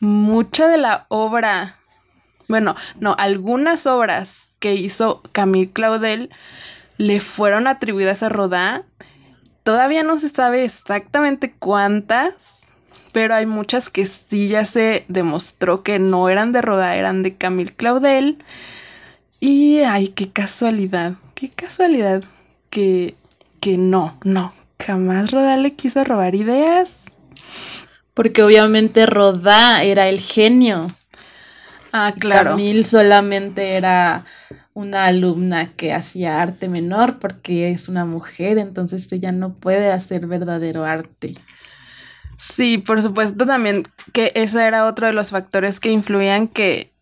[0.00, 1.76] mucha de la obra,
[2.48, 6.30] bueno, no, algunas obras que hizo Camille Claudel
[6.98, 8.82] le fueron atribuidas a Rodá.
[9.62, 12.60] Todavía no se sabe exactamente cuántas,
[13.12, 17.36] pero hay muchas que sí ya se demostró que no eran de Rodá, eran de
[17.36, 18.38] Camille Claudel.
[19.40, 22.22] Y ay, qué casualidad, qué casualidad
[22.68, 23.16] que,
[23.60, 26.98] que no, no, jamás Rodá le quiso robar ideas.
[28.12, 30.88] Porque obviamente Rodá era el genio.
[31.90, 32.50] Ah, claro.
[32.50, 34.26] Camille solamente era
[34.74, 40.26] una alumna que hacía arte menor porque es una mujer, entonces ella no puede hacer
[40.26, 41.34] verdadero arte.
[42.36, 46.92] Sí, por supuesto también que ese era otro de los factores que influían que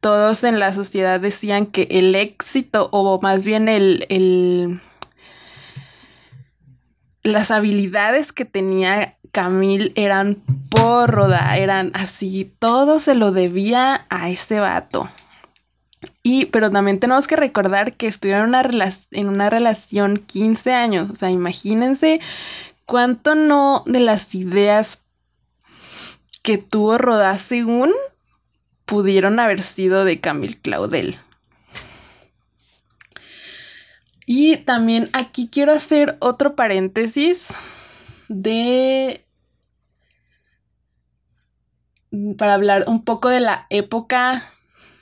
[0.00, 4.80] todos en la sociedad decían que el éxito o más bien el, el
[7.22, 10.36] las habilidades que tenía Camille eran
[10.70, 15.08] por Roda, eran así, todo se lo debía a ese vato.
[16.22, 21.10] Y, pero también tenemos que recordar que estuvieron en una, en una relación 15 años.
[21.10, 22.20] O sea, imagínense
[22.86, 25.00] cuánto no de las ideas
[26.42, 27.90] que tuvo Rodá según
[28.88, 31.18] pudieron haber sido de Camille Claudel.
[34.24, 37.48] Y también aquí quiero hacer otro paréntesis
[38.28, 39.24] de
[42.38, 44.42] para hablar un poco de la época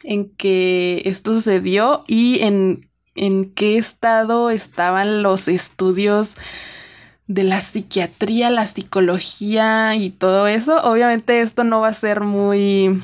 [0.03, 6.35] en que esto sucedió y en, en qué estado estaban los estudios
[7.29, 10.77] de la psiquiatría, la psicología y todo eso.
[10.83, 13.03] Obviamente esto no va a ser muy,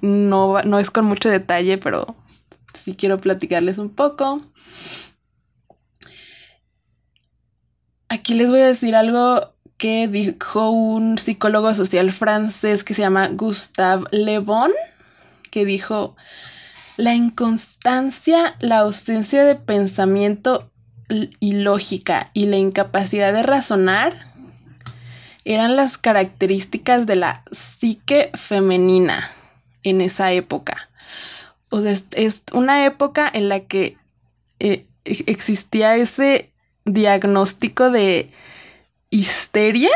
[0.00, 2.16] no, no es con mucho detalle, pero
[2.74, 4.42] sí quiero platicarles un poco.
[8.08, 13.28] Aquí les voy a decir algo que dijo un psicólogo social francés que se llama
[13.28, 14.72] Gustave Le Bon
[15.50, 16.16] que dijo,
[16.96, 20.70] la inconstancia, la ausencia de pensamiento
[21.08, 24.26] y lógica y la incapacidad de razonar
[25.44, 29.30] eran las características de la psique femenina
[29.82, 30.88] en esa época.
[31.70, 33.96] O sea, es una época en la que
[34.58, 36.50] eh, existía ese
[36.84, 38.30] diagnóstico de
[39.10, 39.90] histeria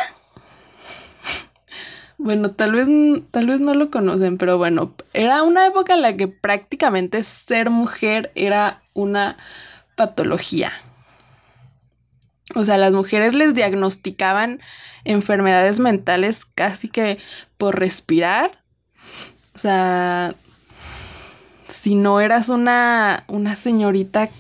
[2.19, 2.87] bueno, tal vez,
[3.31, 7.71] tal vez no lo conocen, pero bueno, era una época en la que prácticamente ser
[7.71, 9.37] mujer era una
[9.97, 10.73] patología.
[12.55, 14.61] O sea, las mujeres les diagnosticaban
[15.05, 17.19] enfermedades mentales casi que
[17.57, 18.62] por respirar.
[19.55, 20.35] O sea,
[21.69, 24.31] si no eras una, una señorita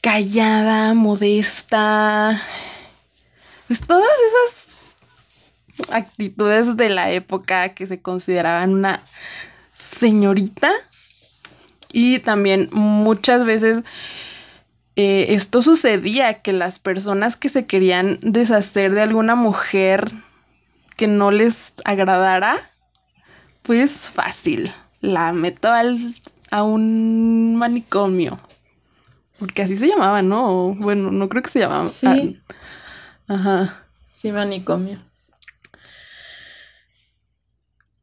[0.00, 2.40] callada, modesta,
[3.66, 4.66] pues todas esas
[5.90, 9.04] actitudes de la época que se consideraban una
[9.74, 10.72] señorita.
[11.92, 13.82] Y también muchas veces
[14.96, 20.10] eh, esto sucedía, que las personas que se querían deshacer de alguna mujer
[20.96, 22.58] que no les agradara,
[23.66, 26.14] pues fácil, la meto al,
[26.50, 28.40] a un manicomio.
[29.38, 30.74] Porque así se llamaba, ¿no?
[30.74, 31.86] Bueno, no creo que se llamaba.
[31.86, 32.40] Sí.
[33.28, 33.84] Ajá.
[34.08, 34.98] Sí, manicomio.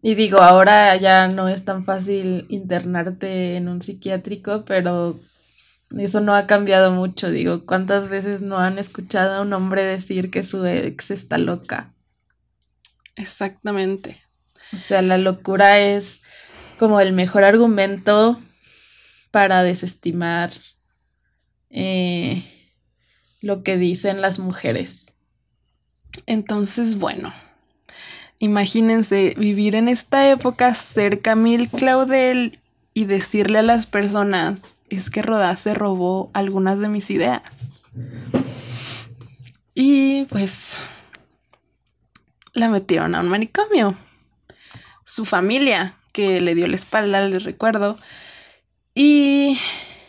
[0.02, 5.20] Y digo, ahora ya no es tan fácil internarte en un psiquiátrico, pero
[5.98, 7.32] eso no ha cambiado mucho.
[7.32, 11.94] Digo, ¿cuántas veces no han escuchado a un hombre decir que su ex está loca?
[13.16, 14.23] Exactamente.
[14.74, 16.24] O sea, la locura es
[16.80, 18.40] como el mejor argumento
[19.32, 20.52] para desestimar
[21.70, 22.44] eh,
[23.42, 25.14] lo que dicen las mujeres.
[26.26, 27.34] Entonces, bueno,
[28.40, 32.60] imagínense vivir en esta época, ser Camille Claudel
[32.94, 37.42] y decirle a las personas, es que Rodá se robó algunas de mis ideas.
[39.76, 40.54] Y pues
[42.54, 43.96] la metieron a un manicomio.
[45.14, 48.00] Su familia, que le dio la espalda, les recuerdo.
[48.96, 49.60] Y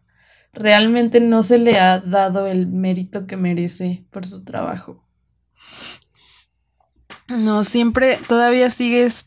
[0.55, 5.03] realmente no se le ha dado el mérito que merece por su trabajo.
[7.29, 9.27] No, siempre todavía sigues.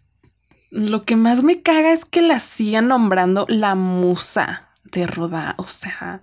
[0.69, 5.55] Lo que más me caga es que la sigan nombrando la musa de Rodá.
[5.58, 6.21] O sea,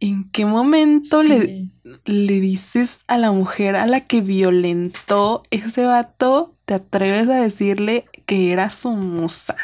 [0.00, 1.68] ¿en qué momento le,
[2.04, 8.06] le dices a la mujer a la que violentó ese vato, te atreves a decirle
[8.26, 9.56] que era su musa?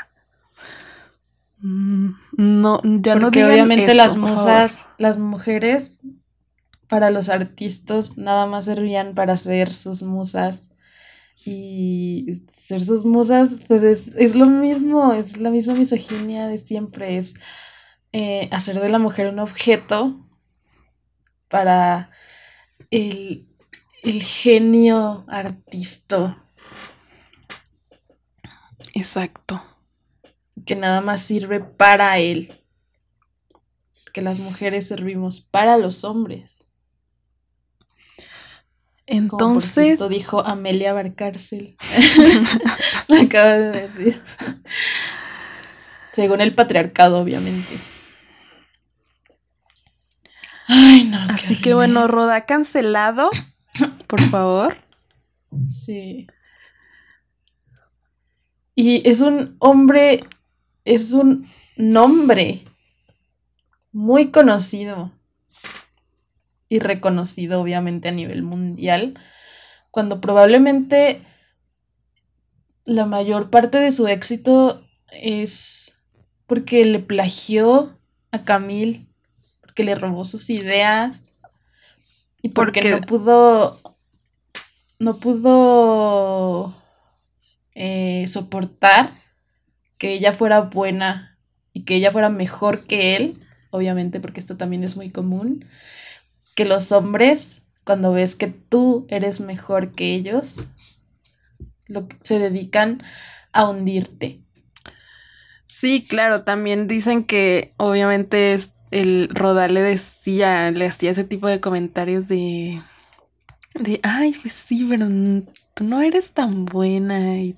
[1.59, 6.01] Mm, no, ya Porque obviamente las musas, las mujeres
[6.87, 10.71] para los artistas nada más servían para ser sus musas.
[11.49, 17.35] Y ser sus musas, pues es, lo mismo, es la misma misoginia de siempre, es
[18.13, 20.29] eh, hacer de la mujer un objeto
[21.47, 22.11] para
[22.91, 23.49] el,
[24.03, 26.45] el genio artista.
[28.93, 29.63] Exacto.
[30.67, 32.61] Que nada más sirve para él.
[34.13, 36.66] Que las mujeres servimos para los hombres.
[39.07, 39.99] Entonces.
[39.99, 41.77] Como dijo Amelia Barcárcel.
[43.09, 44.23] Me acaba de decir.
[46.13, 47.79] Según el patriarcado, obviamente.
[50.67, 51.19] Ay, no.
[51.29, 53.31] Así que bueno, Roda cancelado.
[54.07, 54.77] Por favor.
[55.67, 56.27] Sí.
[58.75, 60.25] Y es un hombre.
[60.85, 62.65] Es un nombre
[63.93, 65.13] muy conocido
[66.69, 69.19] y reconocido obviamente a nivel mundial,
[69.91, 71.23] cuando probablemente
[72.85, 76.01] la mayor parte de su éxito es
[76.47, 77.99] porque le plagió
[78.31, 79.07] a Camille,
[79.61, 81.35] porque le robó sus ideas
[82.43, 83.81] y porque, no pudo
[84.99, 86.75] no pudo
[87.75, 89.13] eh, soportar
[89.99, 91.39] que ella fuera buena
[91.73, 95.67] y que ella fuera mejor que él, obviamente porque esto también es muy común
[96.57, 100.69] que los hombres, cuando ves que tú eres mejor que ellos,
[101.87, 103.03] lo, se dedican
[103.53, 104.41] a hundirte.
[105.69, 108.57] Sí, claro, también dicen que obviamente
[108.91, 112.81] el Rodal le decía, le hacía ese tipo de comentarios de,
[113.75, 115.07] de, ay, pues sí, pero
[115.75, 117.37] tú no eres tan buena.
[117.37, 117.57] Y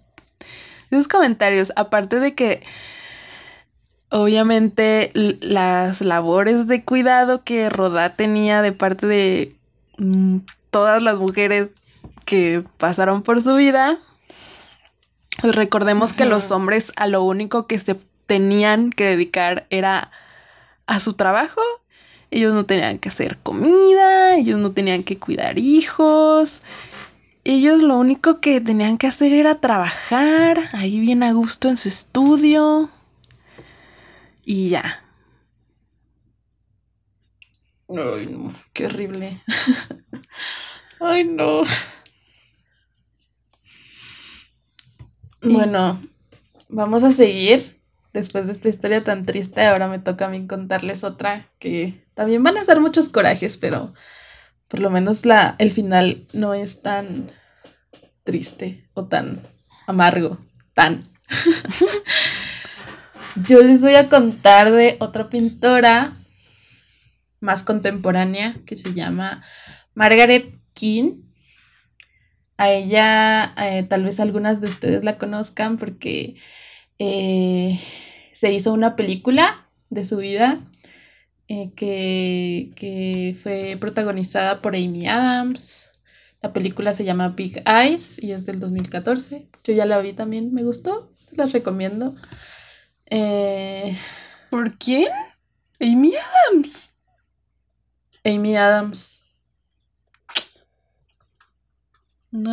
[0.90, 2.62] esos comentarios, aparte de que
[4.10, 9.56] obviamente las labores de cuidado que Rodá tenía de parte de
[9.98, 10.38] mm,
[10.70, 11.70] todas las mujeres
[12.24, 13.98] que pasaron por su vida.
[15.40, 17.96] Pues recordemos que los hombres a lo único que se
[18.26, 20.10] tenían que dedicar era
[20.86, 21.60] a su trabajo.
[22.30, 26.62] Ellos no tenían que hacer comida, ellos no tenían que cuidar hijos.
[27.44, 31.88] Ellos lo único que tenían que hacer era trabajar ahí bien a gusto en su
[31.88, 32.90] estudio,
[34.48, 35.04] y ya.
[37.86, 39.42] Ay, no, qué horrible.
[41.00, 41.64] Ay, no.
[45.42, 46.00] Bueno,
[46.70, 47.78] vamos a seguir.
[48.14, 52.42] Después de esta historia tan triste, ahora me toca a mí contarles otra que también
[52.42, 53.92] van a ser muchos corajes, pero
[54.68, 57.30] por lo menos la, el final no es tan
[58.24, 59.42] triste o tan
[59.86, 60.38] amargo,
[60.72, 61.02] tan.
[63.46, 66.12] Yo les voy a contar de otra pintora
[67.40, 69.44] más contemporánea que se llama
[69.94, 71.22] Margaret King.
[72.56, 76.36] A ella eh, tal vez algunas de ustedes la conozcan porque
[76.98, 77.78] eh,
[78.32, 80.60] se hizo una película de su vida
[81.46, 85.90] eh, que, que, fue protagonizada por Amy Adams.
[86.42, 89.46] La película se llama Big Eyes y es del 2014.
[89.64, 92.16] Yo ya la vi también, me gustó, las recomiendo.
[94.50, 95.08] ¿Por quién?
[95.80, 96.92] Amy Adams.
[98.24, 99.22] Amy Adams.
[102.30, 102.52] No,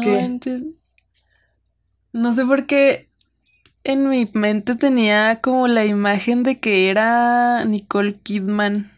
[2.13, 3.09] no sé por qué
[3.83, 8.89] en mi mente tenía como la imagen de que era Nicole Kidman.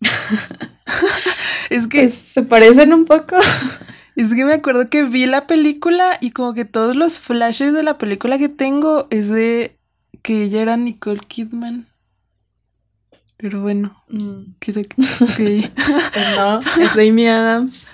[1.70, 3.36] es que pues, se parecen un poco.
[4.20, 7.82] es que me acuerdo que vi la película y como que todos los flashes de
[7.82, 9.78] la película que tengo es de
[10.22, 11.88] que ella era Nicole Kidman.
[13.38, 14.42] Pero bueno, mm.
[14.60, 15.70] pues
[16.36, 17.88] no, es Amy Adams.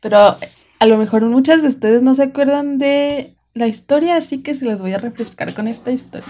[0.00, 4.54] Pero a lo mejor muchas de ustedes no se acuerdan de la historia, así que
[4.54, 6.28] se las voy a refrescar con esta historia.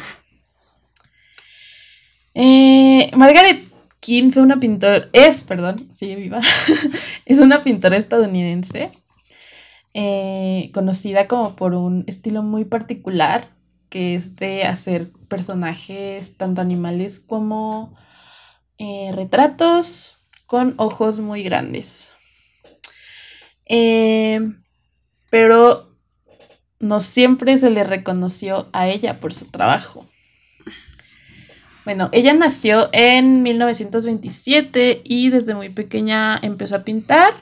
[2.34, 3.71] Eh, Margaret
[4.02, 6.40] King fue una pintora, es, perdón, sigue viva,
[7.24, 8.90] es una pintora estadounidense
[9.94, 13.48] eh, conocida como por un estilo muy particular
[13.90, 17.94] que es de hacer personajes, tanto animales como
[18.78, 22.14] eh, retratos, con ojos muy grandes.
[23.66, 24.40] Eh,
[25.30, 25.94] pero
[26.80, 30.04] no siempre se le reconoció a ella por su trabajo.
[31.84, 37.34] Bueno, ella nació en 1927 y desde muy pequeña empezó a pintar.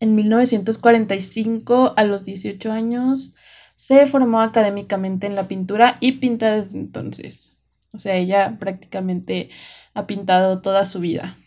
[0.00, 3.34] En 1945, a los 18 años,
[3.74, 7.56] se formó académicamente en la pintura y pinta desde entonces.
[7.92, 9.48] O sea, ella prácticamente
[9.94, 11.38] ha pintado toda su vida.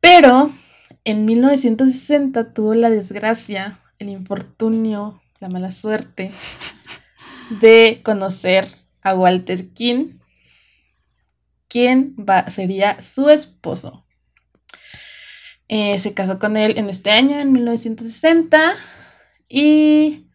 [0.00, 0.50] Pero
[1.04, 6.32] en 1960 tuvo la desgracia, el infortunio, la mala suerte
[7.62, 10.18] de conocer a Walter King,
[11.68, 12.16] quien
[12.48, 14.04] sería su esposo.
[15.68, 18.58] Eh, se casó con él en este año, en 1960,
[19.48, 20.26] y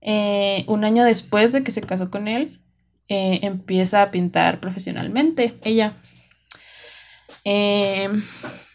[0.00, 2.60] eh, un año después de que se casó con él,
[3.08, 5.94] eh, empieza a pintar profesionalmente, ella.
[7.44, 8.08] Eh,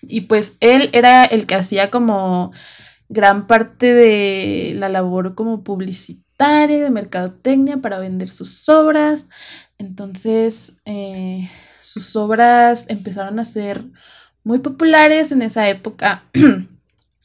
[0.01, 2.51] y pues él era el que hacía como
[3.09, 9.27] gran parte de la labor como publicitaria, de mercadotecnia para vender sus obras.
[9.77, 10.73] Entonces,
[11.79, 13.83] sus obras empezaron a ser
[14.43, 16.67] muy populares en esa época, en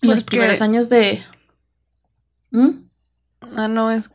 [0.03, 1.23] los primeros años de...
[2.51, 2.71] ¿Mm?
[3.57, 4.11] Ah, no, es,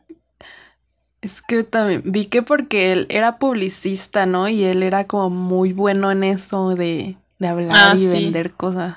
[1.20, 4.48] es que también vi que porque él era publicista, ¿no?
[4.48, 8.96] Y él era como muy bueno en eso de, hablar ah, y vender cosas.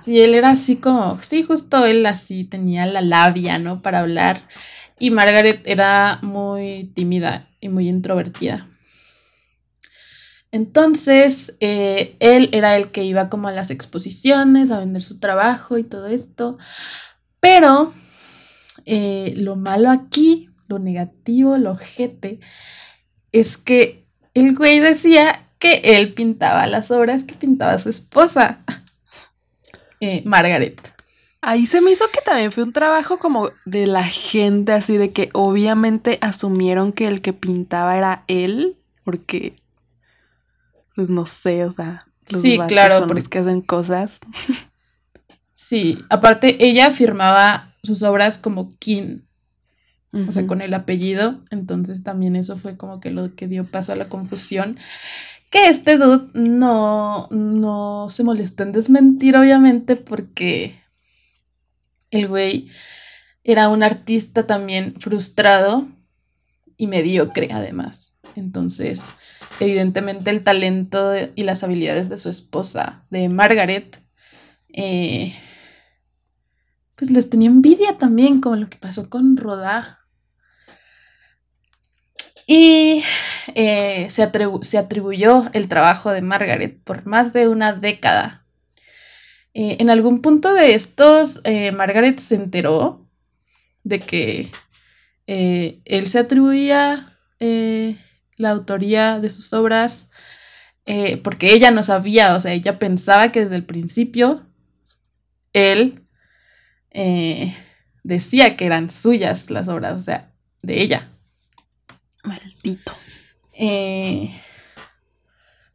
[0.00, 3.82] Sí, él era así como, sí, justo él así tenía la labia, ¿no?
[3.82, 4.40] Para hablar.
[4.98, 8.66] Y Margaret era muy tímida y muy introvertida.
[10.52, 15.76] Entonces, eh, él era el que iba como a las exposiciones, a vender su trabajo
[15.76, 16.56] y todo esto.
[17.40, 17.92] Pero
[18.86, 22.40] eh, lo malo aquí, lo negativo, lo ojete,
[23.32, 28.60] es que el güey decía que él pintaba las obras que pintaba su esposa,
[30.00, 30.95] eh, Margaret.
[31.48, 35.12] Ahí se me hizo que también fue un trabajo como de la gente, así de
[35.12, 39.54] que obviamente asumieron que el que pintaba era él, porque,
[40.96, 43.22] pues no sé, o sea, los sí, claro, porque...
[43.22, 44.18] que hacen cosas.
[45.52, 49.20] Sí, aparte ella firmaba sus obras como King,
[50.12, 53.92] o sea, con el apellido, entonces también eso fue como que lo que dio paso
[53.92, 54.78] a la confusión.
[55.50, 60.84] Que este dude no, no se molestó en desmentir, obviamente, porque
[62.10, 62.70] el güey
[63.44, 65.88] era un artista también frustrado
[66.76, 68.12] y mediocre, además.
[68.34, 69.14] Entonces,
[69.60, 74.02] evidentemente el talento y las habilidades de su esposa, de Margaret,
[74.72, 75.32] eh,
[76.96, 80.00] pues les tenía envidia también, como lo que pasó con Rodá.
[82.46, 83.02] Y
[83.54, 88.45] eh, se, atribuyó el trabajo de Margaret por más de una década.
[89.58, 93.08] Eh, en algún punto de estos, eh, Margaret se enteró
[93.84, 94.50] de que
[95.26, 100.08] él se atribuía la autoría de sus obras
[101.22, 104.46] porque ella no sabía, o sea, ella pensaba que desde el principio
[105.52, 106.02] él
[106.90, 107.54] eh,
[108.02, 110.32] decía que eran suyas las obras, o sea,
[110.62, 111.08] de ella.
[112.24, 112.92] Maldito.
[113.54, 114.30] Eh,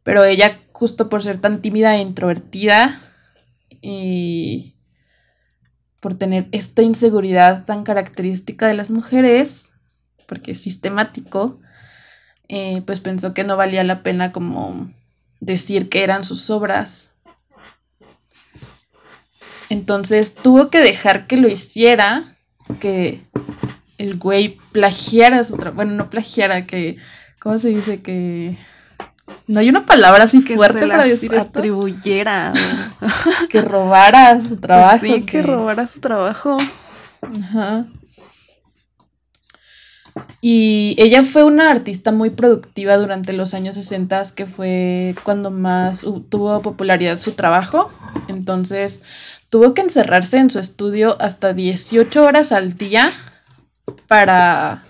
[0.03, 2.99] pero ella, justo por ser tan tímida e introvertida
[3.81, 4.75] y
[5.99, 9.69] por tener esta inseguridad tan característica de las mujeres,
[10.27, 11.59] porque es sistemático,
[12.47, 14.91] eh, pues pensó que no valía la pena como
[15.39, 17.13] decir que eran sus obras.
[19.69, 22.23] Entonces tuvo que dejar que lo hiciera,
[22.79, 23.25] que
[23.97, 26.97] el güey plagiara su trabajo, bueno, no plagiara, que,
[27.39, 28.01] ¿cómo se dice?
[28.01, 28.57] Que
[29.47, 31.59] no hay una palabra así que fuerte para decir esto.
[31.59, 32.53] Atribuyera.
[33.49, 34.99] que robara su trabajo.
[34.99, 35.41] Pues sí, que...
[35.41, 36.57] robara su trabajo.
[37.21, 37.87] Ajá.
[40.41, 46.05] Y ella fue una artista muy productiva durante los años 60, que fue cuando más
[46.29, 47.91] tuvo popularidad su trabajo.
[48.27, 49.03] Entonces
[49.49, 53.11] tuvo que encerrarse en su estudio hasta 18 horas al día
[54.07, 54.83] para,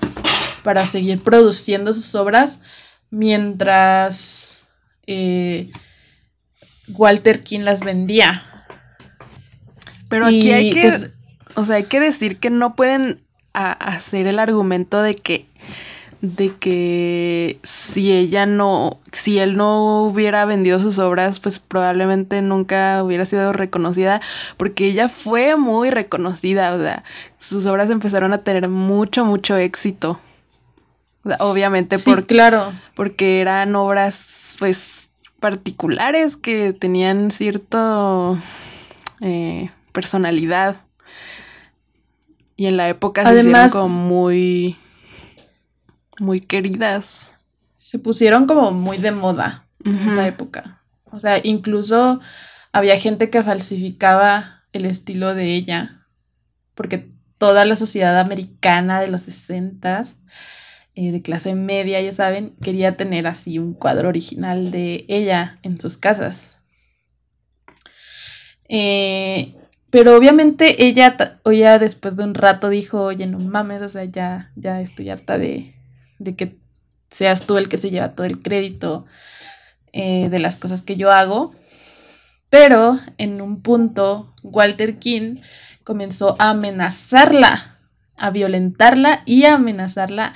[0.64, 2.62] para seguir produciendo sus obras
[3.12, 4.68] mientras
[5.06, 5.72] eh,
[6.88, 8.44] Walter King las vendía.
[10.10, 11.14] Pero aquí hay que, pues,
[11.56, 13.22] o sea, hay que decir que no pueden
[13.54, 15.46] hacer el argumento de que
[16.22, 23.04] de que si ella no, si él no hubiera vendido sus obras, pues probablemente nunca
[23.04, 24.22] hubiera sido reconocida,
[24.58, 27.04] porque ella fue muy reconocida, o sea,
[27.40, 30.20] sus obras empezaron a tener mucho, mucho éxito
[31.40, 32.74] obviamente por, claro.
[32.96, 35.10] porque eran obras pues
[35.40, 38.38] particulares que tenían cierto
[39.22, 40.82] eh, personalidad.
[42.56, 44.78] Y en la época Además, se como muy
[46.20, 47.32] muy queridas.
[47.76, 50.82] Se pusieron como muy de moda en esa época.
[51.06, 52.20] O sea incluso
[52.72, 56.06] había gente que falsificaba el estilo de ella
[56.76, 60.18] porque toda la sociedad americana de los sesentas
[60.96, 65.80] eh, de clase media, ya saben, quería tener así un cuadro original de ella en
[65.80, 66.60] sus casas.
[68.68, 69.56] Eh,
[69.90, 74.52] pero obviamente ella, ya después de un rato dijo, oye, no mames, o sea, ya,
[74.56, 75.74] ya estoy harta de,
[76.20, 76.58] de que
[77.10, 79.06] seas tú el que se lleva todo el crédito
[79.92, 81.54] eh, de las cosas que yo hago.
[82.50, 85.38] Pero en un punto, Walter King
[85.84, 87.78] comenzó a amenazarla,
[88.16, 90.34] a violentarla y a amenazarla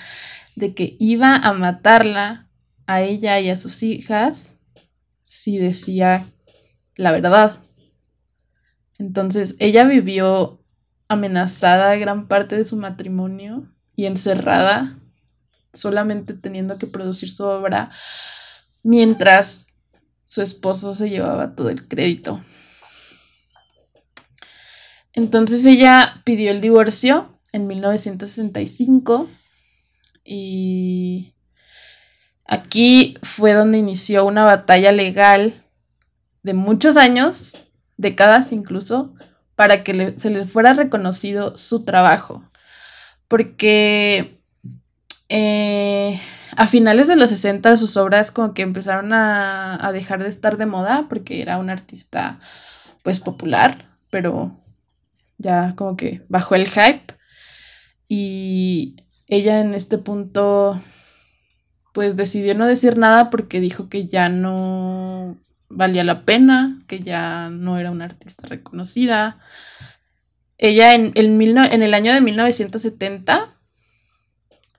[0.55, 2.49] de que iba a matarla
[2.87, 4.57] a ella y a sus hijas
[5.23, 6.27] si decía
[6.95, 7.61] la verdad.
[8.97, 10.63] Entonces ella vivió
[11.07, 14.97] amenazada gran parte de su matrimonio y encerrada,
[15.73, 17.91] solamente teniendo que producir su obra,
[18.83, 19.73] mientras
[20.23, 22.43] su esposo se llevaba todo el crédito.
[25.13, 29.29] Entonces ella pidió el divorcio en 1965
[30.25, 31.33] y
[32.45, 35.63] aquí fue donde inició una batalla legal
[36.41, 37.59] de muchos años,
[37.97, 39.13] décadas incluso,
[39.55, 42.43] para que se le fuera reconocido su trabajo.
[43.27, 44.39] Porque
[45.29, 46.19] eh,
[46.57, 50.57] a finales de los 60 sus obras como que empezaron a, a, dejar de estar
[50.57, 52.39] de moda porque era un artista
[53.03, 54.59] pues popular, pero
[55.37, 57.13] ya como que bajó el hype.
[58.07, 58.97] Y
[59.27, 60.79] ella en este punto
[61.93, 65.37] pues decidió no decir nada porque dijo que ya no
[65.69, 69.39] valía la pena, que ya no era una artista reconocida.
[70.57, 73.55] Ella en, en el año de 1970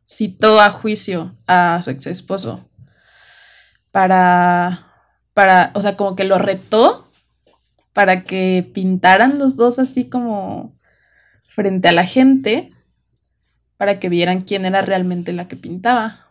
[0.04, 2.68] citó a juicio a su ex esposo
[3.90, 4.92] para,
[5.32, 7.10] para, o sea, como que lo retó
[7.94, 10.76] para que pintaran los dos así como
[11.46, 12.75] frente a la gente
[13.76, 16.26] para que vieran quién era realmente la que pintaba.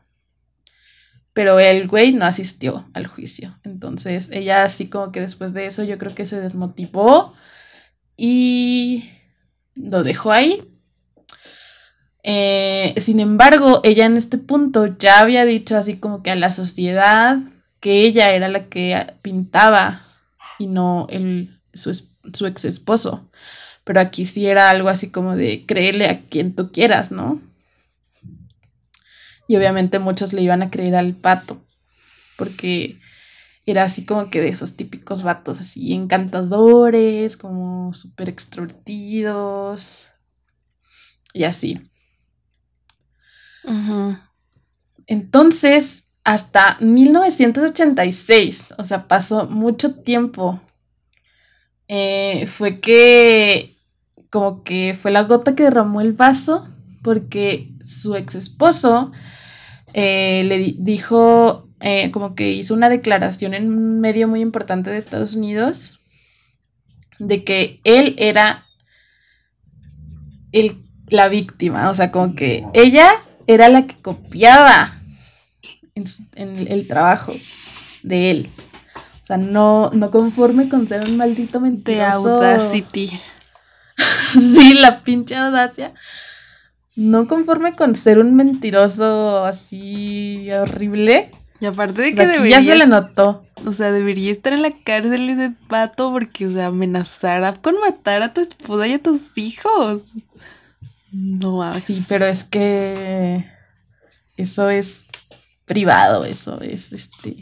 [1.34, 3.54] Pero el güey no asistió al juicio.
[3.64, 7.34] Entonces ella así como que después de eso yo creo que se desmotivó
[8.16, 9.04] y
[9.76, 10.64] lo dejó ahí.
[12.24, 16.50] Eh, sin embargo, ella en este punto ya había dicho así como que a la
[16.50, 17.38] sociedad
[17.80, 20.02] que ella era la que pintaba
[20.58, 21.94] y no el, su,
[22.34, 23.30] su ex esposo.
[23.86, 27.42] Pero aquí sí era algo así como de creerle a quien tú quieras, ¿no?
[29.48, 31.64] Y obviamente muchos le iban a creer al pato,
[32.38, 33.00] porque
[33.66, 40.10] era así como que de esos típicos vatos así encantadores, como súper extrovertidos
[41.34, 41.80] y así.
[45.08, 50.60] Entonces, hasta 1986, o sea, pasó mucho tiempo,
[51.88, 53.75] eh, fue que
[54.36, 56.68] como que fue la gota que derramó el vaso
[57.02, 59.14] porque su ex esposo
[59.94, 64.98] eh, le dijo, eh, como que hizo una declaración en un medio muy importante de
[64.98, 66.02] Estados Unidos
[67.18, 68.66] de que él era
[70.52, 73.08] el, la víctima, o sea, como que ella
[73.48, 75.00] era la que copiaba
[75.96, 77.34] en, el trabajo
[78.04, 78.50] de él.
[79.24, 82.42] O sea, no, no conforme con ser un maldito mentiroso.
[82.42, 83.18] De Audacity.
[84.42, 85.94] sí, la pinche audacia
[86.96, 91.32] no conforme con ser un mentiroso así horrible.
[91.60, 92.60] Y aparte de que debería.
[92.60, 93.46] Ya se le notó.
[93.66, 98.22] O sea, debería estar en la cárcel ese pato porque, o sea, amenazará con matar
[98.22, 100.04] a tu esposa y a tus hijos.
[101.12, 103.46] No Sí, pero es que.
[104.38, 105.08] Eso es
[105.66, 107.38] privado, eso es este.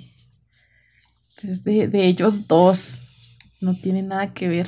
[1.41, 3.01] Es de, de ellos dos.
[3.61, 4.67] No tiene nada que ver.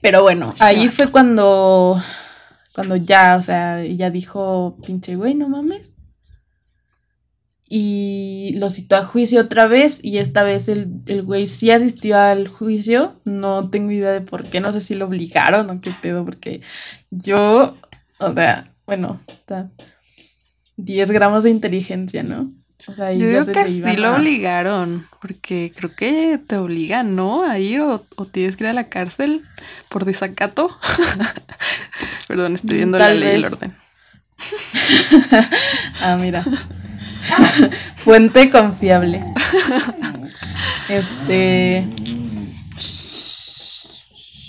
[0.00, 2.00] Pero bueno, ahí fue cuando,
[2.74, 5.94] cuando ya, o sea, ella dijo, pinche güey, no mames.
[7.68, 12.18] Y lo citó a juicio otra vez y esta vez el, el güey sí asistió
[12.18, 13.20] al juicio.
[13.24, 16.62] No tengo idea de por qué, no sé si lo obligaron o qué pedo, porque
[17.10, 17.76] yo,
[18.18, 19.20] o sea, bueno,
[20.76, 22.52] 10 gramos de inteligencia, ¿no?
[22.86, 27.44] O sea, Yo digo que sí lo obligaron, porque creo que te obligan, ¿no?
[27.44, 29.42] A ir o, tienes que ir a la cárcel
[29.88, 30.76] por desacato.
[32.28, 33.76] Perdón, estoy viendo la ley del orden.
[36.00, 36.44] ah, mira.
[37.96, 39.22] Fuente confiable.
[40.88, 41.86] Este.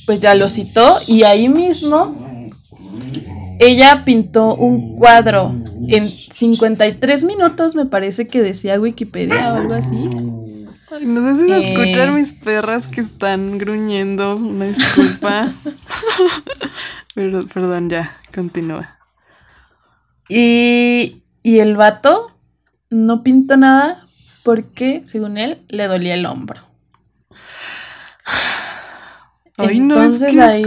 [0.06, 2.50] Pues ya lo citó y ahí mismo
[3.60, 5.54] ella pintó un cuadro
[5.96, 10.10] en 53 minutos, me parece que decía Wikipedia o algo así.
[11.02, 15.54] no sé si eh, escuchan mis perras que están gruñendo, una disculpa.
[17.16, 18.98] Pero, perdón, ya, continúa.
[20.30, 22.32] Y, y el vato
[22.90, 24.08] no pintó nada
[24.44, 26.62] porque, según él, le dolía el hombro.
[29.58, 30.64] Ay, Entonces no, es ahí...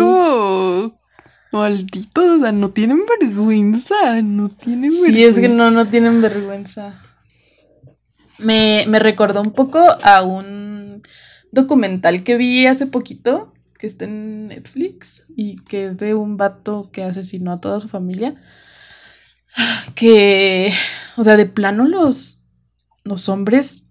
[1.55, 5.13] Malditos, o sea, no tienen vergüenza, no tienen vergüenza.
[5.13, 6.93] Sí, es que no, no tienen vergüenza.
[8.39, 11.01] Me, me recordó un poco a un
[11.53, 16.91] documental que vi hace poquito, que está en Netflix, y que es de un vato
[16.93, 18.35] que asesinó a toda su familia.
[19.95, 20.73] Que,
[21.17, 22.41] o sea, de plano los,
[23.05, 23.87] los hombres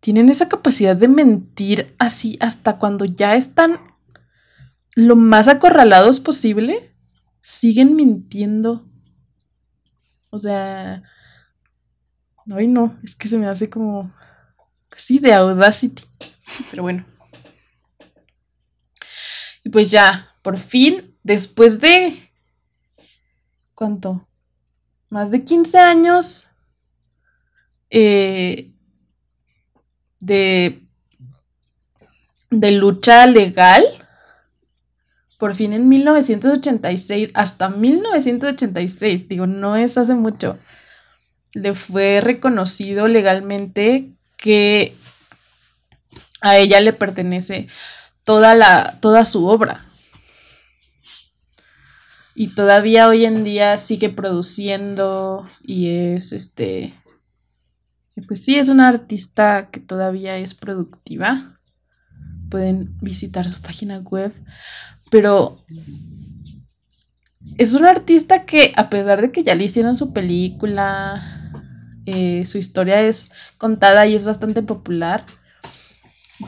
[0.00, 3.78] tienen esa capacidad de mentir así hasta cuando ya están
[4.94, 6.94] lo más acorralados posible,
[7.40, 8.88] siguen mintiendo.
[10.30, 11.02] O sea,
[12.50, 14.12] ay no, es que se me hace como,
[14.96, 16.04] sí, de Audacity.
[16.70, 17.04] Pero bueno.
[19.64, 22.12] Y pues ya, por fin, después de...
[23.74, 24.28] ¿Cuánto?
[25.08, 26.48] Más de 15 años
[27.90, 28.72] eh,
[30.20, 30.86] de,
[32.50, 33.82] de lucha legal
[35.38, 40.58] por fin en 1986, hasta 1986, digo, no es hace mucho,
[41.54, 44.94] le fue reconocido legalmente que
[46.40, 47.68] a ella le pertenece
[48.24, 49.84] toda la toda su obra.
[52.36, 56.94] Y todavía hoy en día sigue produciendo y es este
[58.26, 61.58] pues sí es una artista que todavía es productiva.
[62.50, 64.32] Pueden visitar su página web
[65.10, 65.64] pero
[67.58, 71.22] es un artista que a pesar de que ya le hicieron su película,
[72.06, 75.24] eh, su historia es contada y es bastante popular,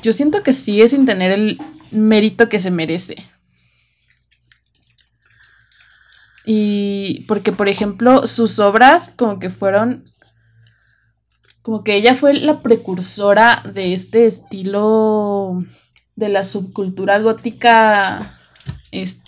[0.02, 1.58] yo siento que sigue sin tener el
[1.90, 3.16] mérito que se merece.
[6.44, 10.12] Y porque, por ejemplo, sus obras como que fueron,
[11.62, 15.64] como que ella fue la precursora de este estilo
[16.14, 18.35] de la subcultura gótica
[19.02, 19.20] es,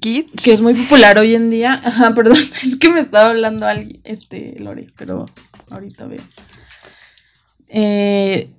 [0.00, 1.74] que es muy popular hoy en día.
[1.84, 5.26] Ajá, perdón, es que me estaba hablando alguien, este, Lore, pero
[5.70, 6.22] ahorita veo.
[7.68, 8.50] Eh,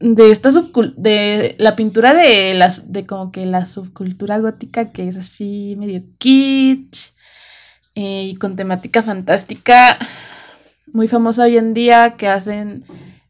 [0.00, 0.50] de esta
[0.96, 6.02] de la pintura de las de como que la subcultura gótica que es así medio
[6.16, 7.12] kitsch
[7.94, 9.98] eh, y con temática fantástica
[10.92, 12.86] muy famosa hoy en día que hacen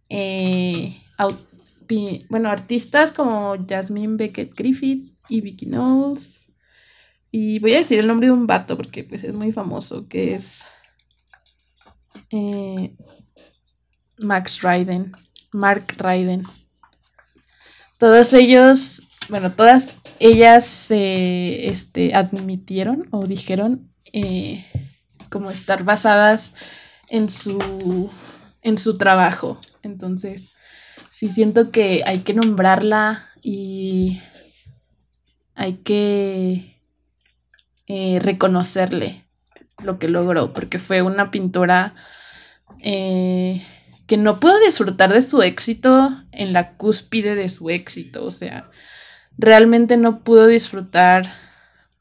[0.09, 1.03] eh,
[2.29, 6.53] bueno artistas como Jasmine Beckett Griffith y Vicky Knowles.
[7.31, 10.35] Y voy a decir el nombre de un vato porque pues es muy famoso, que
[10.35, 10.67] es
[12.31, 12.95] eh,
[14.19, 15.13] Max Ryden,
[15.53, 16.45] Mark Ryden.
[17.99, 24.67] Todos ellos bueno, todas ellas se este, admitieron o dijeron eh,
[25.31, 26.55] como estar basadas
[27.09, 28.11] en su,
[28.63, 29.61] en su trabajo.
[29.83, 30.49] Entonces,
[31.09, 34.21] sí siento que hay que nombrarla y
[35.55, 36.77] hay que
[37.87, 39.25] eh, reconocerle
[39.83, 41.95] lo que logró, porque fue una pintora
[42.83, 43.63] eh,
[44.07, 48.71] que no pudo disfrutar de su éxito en la cúspide de su éxito, o sea,
[49.39, 51.31] realmente no pudo disfrutar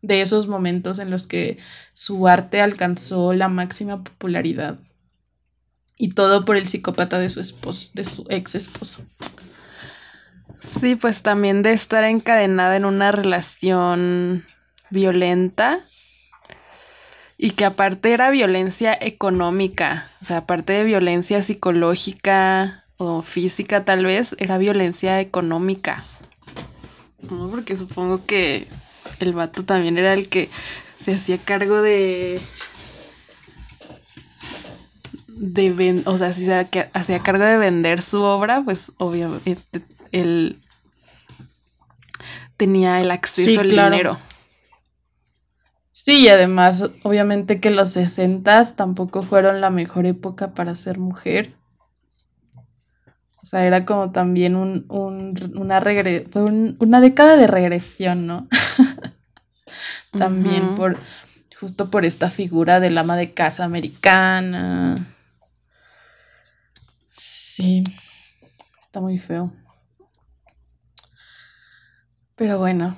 [0.01, 1.57] de esos momentos en los que
[1.93, 4.79] su arte alcanzó la máxima popularidad.
[5.97, 9.05] Y todo por el psicópata de su esposo, de su ex esposo.
[10.70, 14.45] Sí, pues también de estar encadenada en una relación
[14.91, 15.80] violenta
[17.38, 24.05] y que aparte era violencia económica, o sea, aparte de violencia psicológica o física tal
[24.05, 26.03] vez, era violencia económica.
[27.28, 28.67] No, porque supongo que
[29.20, 30.49] el vato también era el que
[31.03, 32.41] se hacía cargo de
[35.28, 36.53] de o sea, si se
[36.93, 39.57] hacía cargo de vender su obra, pues obviamente
[40.12, 40.62] él
[42.57, 44.20] tenía el acceso al dinero.
[45.91, 51.53] Sí, y además, obviamente que los sesentas tampoco fueron la mejor época para ser mujer.
[53.41, 55.82] O sea, era como también un, una
[56.32, 58.47] fue una década de regresión, ¿no?
[60.18, 60.97] también por
[61.60, 64.95] justo por esta figura del ama de casa americana.
[67.07, 67.84] Sí,
[68.80, 69.51] está muy feo.
[72.39, 72.95] Pero bueno.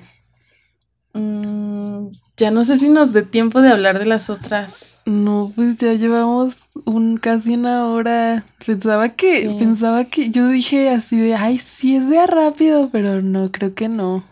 [1.14, 5.02] Mm, ya no sé si nos dé tiempo de hablar de las otras.
[5.04, 8.44] No, pues ya llevamos un casi una hora.
[8.64, 13.50] Pensaba que, pensaba que, yo dije así de, ay, sí es de rápido, pero no,
[13.50, 14.22] creo que no.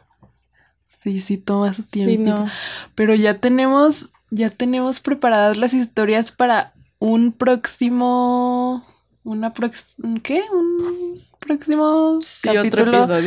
[1.02, 2.12] Sí, sí toma su tiempo.
[2.12, 2.48] Sí, no.
[2.94, 8.86] Pero ya tenemos, ya tenemos preparadas las historias para un próximo,
[9.24, 10.44] una próxima, ¿qué?
[10.52, 13.18] Un próximo capítulo otro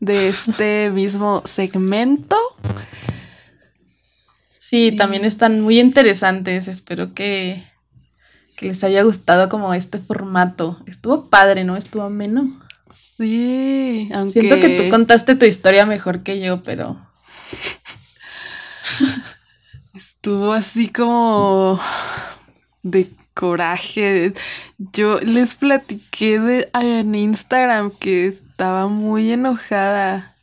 [0.00, 2.36] de este mismo segmento.
[4.56, 6.68] Sí, también están muy interesantes.
[6.68, 7.62] Espero que,
[8.60, 10.78] les haya gustado como este formato.
[10.86, 11.76] Estuvo padre, ¿no?
[11.76, 12.60] Estuvo ameno.
[12.94, 14.32] Sí, aunque...
[14.32, 16.98] Siento que tú contaste tu historia mejor que yo, pero...
[19.94, 21.80] Estuvo así como
[22.82, 24.34] de coraje.
[24.80, 30.34] Yo les platiqué de, en Instagram que estaba muy enojada.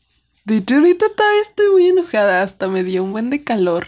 [0.46, 2.44] De hecho, ahorita todavía estoy muy enojada.
[2.44, 3.88] Hasta me dio un buen de calor.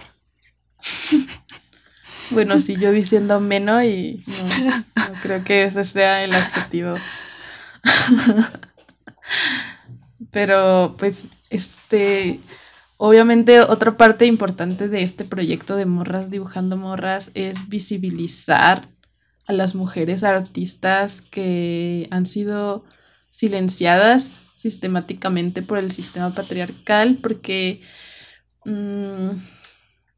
[2.31, 6.95] bueno, sí, yo diciendo menos y no, creo que ese sea el adjetivo.
[10.31, 12.39] Pero pues este
[12.97, 18.87] obviamente otra parte importante de este proyecto de Morras dibujando morras es visibilizar
[19.49, 22.85] a las mujeres artistas que han sido
[23.29, 27.81] silenciadas sistemáticamente por el sistema patriarcal porque
[28.63, 29.29] mm,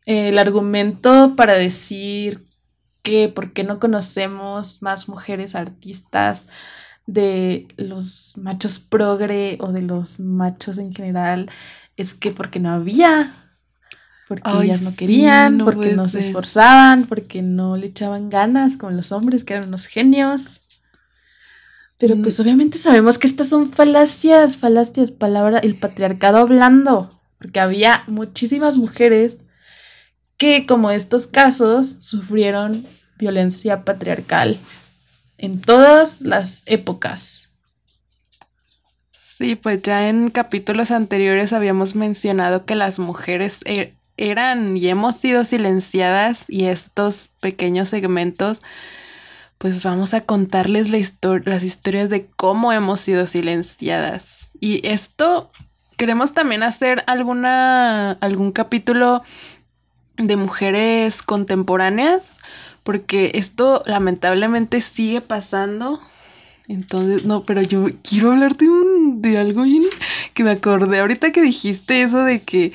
[0.05, 2.45] el argumento para decir
[3.03, 6.47] que por qué no conocemos más mujeres artistas
[7.05, 11.49] de los machos progre o de los machos en general
[11.95, 13.34] es que porque no había,
[14.32, 19.11] porque ellas no querían, porque no se esforzaban, porque no le echaban ganas como los
[19.11, 20.61] hombres que eran unos genios.
[21.99, 22.41] Pero pues mm.
[22.41, 29.43] obviamente sabemos que estas son falacias, falacias, palabra, el patriarcado hablando, porque había muchísimas mujeres
[30.38, 32.86] que como estos casos sufrieron
[33.17, 34.57] violencia patriarcal
[35.39, 37.49] en todas las épocas.
[39.11, 43.97] Sí, pues ya en capítulos anteriores habíamos mencionado que las mujeres er,
[44.30, 48.61] eran y hemos sido silenciadas y estos pequeños segmentos
[49.61, 50.97] pues vamos a contarles la
[51.45, 54.49] las historias de cómo hemos sido silenciadas.
[54.59, 55.51] Y esto
[55.97, 59.22] queremos también hacer alguna algún capítulo
[60.17, 62.39] de mujeres contemporáneas,
[62.84, 66.01] porque esto lamentablemente sigue pasando.
[66.67, 69.63] Entonces, no, pero yo quiero hablarte un, de algo
[70.34, 72.74] que me acordé ahorita que dijiste eso de que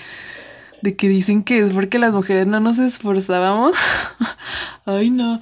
[0.82, 3.76] de que dicen que es porque las mujeres no nos esforzábamos.
[4.84, 5.40] Ay, no.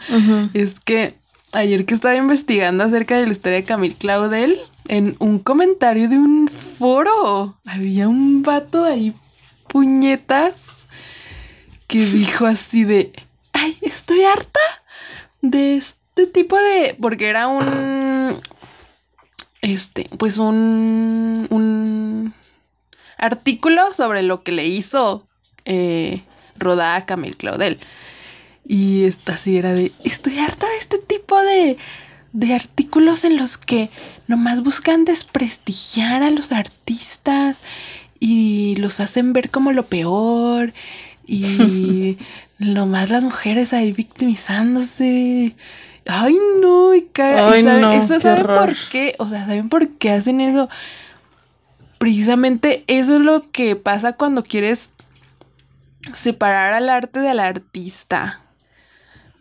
[0.55, 1.17] Es que
[1.53, 6.17] ayer que estaba investigando acerca de la historia de Camille Claudel, en un comentario de
[6.17, 9.15] un foro, había un vato ahí
[9.69, 10.55] puñetas
[11.87, 13.13] que dijo así de,
[13.53, 14.61] ay, estoy harta
[15.43, 18.41] de este tipo de, porque era un,
[19.63, 22.35] este, pues un, un
[23.17, 25.27] artículo sobre lo que le hizo
[25.65, 26.23] eh,
[26.57, 27.79] Rodá a Camille Claudel.
[28.67, 31.77] Y esta sí era de, estoy harta de este tipo de,
[32.33, 33.91] de artículos en los que
[34.27, 37.61] nomás buscan desprestigiar a los artistas
[38.21, 40.73] y los hacen ver como lo peor
[41.27, 42.17] y
[42.59, 45.55] nomás las mujeres ahí victimizándose.
[46.07, 50.41] Ay, no, y Ay, no, eso saben por qué, o sea, ¿saben por qué hacen
[50.41, 50.69] eso?
[52.05, 54.91] Precisamente eso es lo que pasa cuando quieres
[56.13, 58.43] separar al arte del artista.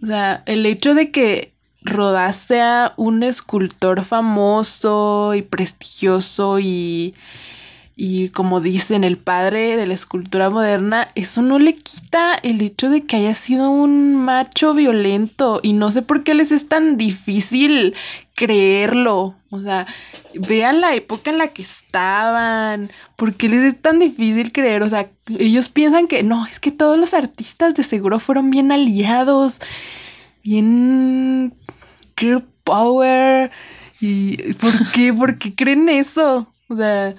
[0.01, 1.51] O sea, el hecho de que
[1.84, 7.16] Rodás sea un escultor famoso y prestigioso y
[7.97, 12.89] y como dicen, el padre de la escultura moderna, eso no le quita el hecho
[12.89, 15.59] de que haya sido un macho violento.
[15.61, 17.93] Y no sé por qué les es tan difícil
[18.34, 19.36] creerlo.
[19.51, 19.86] O sea,
[20.34, 22.91] vean la época en la que estaban.
[23.16, 24.82] ¿Por qué les es tan difícil creer?
[24.82, 28.72] O sea, ellos piensan que no, es que todos los artistas de seguro fueron bien
[28.72, 29.60] aliados,
[30.44, 31.54] bien
[32.18, 33.52] girl power.
[34.02, 35.14] ¿Y por qué?
[35.14, 36.48] ¿Por qué creen eso?
[36.68, 37.14] O sea,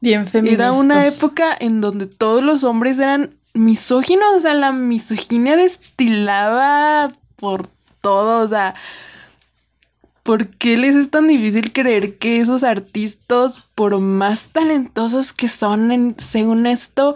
[0.00, 5.56] Bien Era una época en donde todos los hombres eran misóginos, o sea, la misoginia
[5.56, 7.68] destilaba por
[8.02, 8.74] todo, o sea,
[10.24, 16.16] ¿por qué les es tan difícil creer que esos artistas, por más talentosos que son,
[16.18, 17.14] según esto,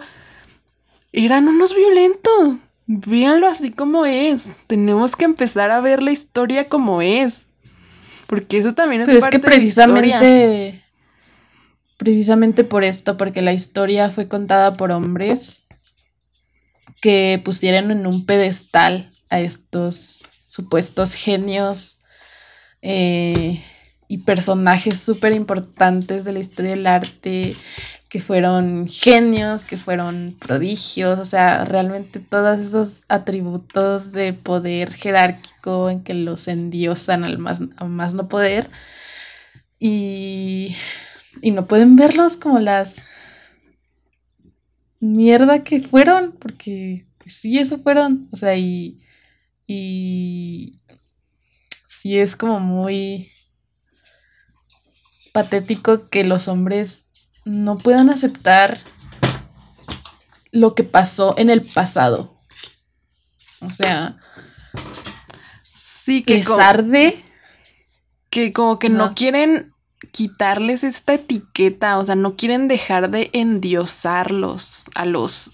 [1.11, 2.55] eran unos violentos?
[2.85, 4.43] Véanlo así como es.
[4.67, 7.33] Tenemos que empezar a ver la historia como es.
[8.27, 10.83] Porque eso también es pues es que precisamente
[11.97, 15.65] precisamente por esto, porque la historia fue contada por hombres
[17.01, 21.98] que pusieron en un pedestal a estos supuestos genios
[22.81, 23.61] eh,
[24.07, 27.55] y personajes súper importantes de la historia del arte,
[28.09, 35.89] que fueron genios, que fueron prodigios, o sea, realmente todos esos atributos de poder jerárquico
[35.89, 38.69] en que los endiosan al más, al más no poder.
[39.79, 40.67] Y
[41.41, 43.03] y no pueden verlos como las
[44.99, 48.99] mierda que fueron, porque pues sí, eso fueron, o sea, y,
[49.67, 50.78] y
[51.99, 53.29] sí es como muy
[55.33, 57.07] patético que los hombres
[57.43, 58.77] no puedan aceptar
[60.51, 62.39] lo que pasó en el pasado.
[63.59, 64.17] O sea,
[65.73, 67.21] sí que les arde
[68.29, 69.73] que como que no quieren
[70.13, 75.51] quitarles esta etiqueta, o sea, no quieren dejar de endiosarlos a los,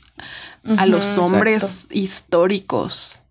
[0.78, 3.22] a los hombres históricos.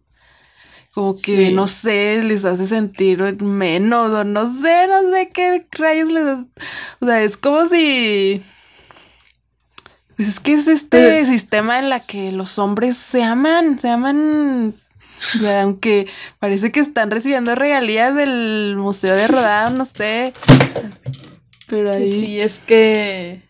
[0.95, 6.09] Como que, no sé, les hace sentir menos, o no sé, no sé qué rayos
[6.09, 6.25] les...
[7.01, 8.43] O sea, es como si...
[10.17, 13.89] Pues es que es este pues sistema en la que los hombres se aman, se
[13.89, 14.75] aman
[15.59, 16.07] aunque
[16.39, 20.33] parece que están recibiendo regalías del Museo de Rodado, no sé.
[21.69, 22.21] Pero ahí.
[22.21, 23.43] Sí, es que.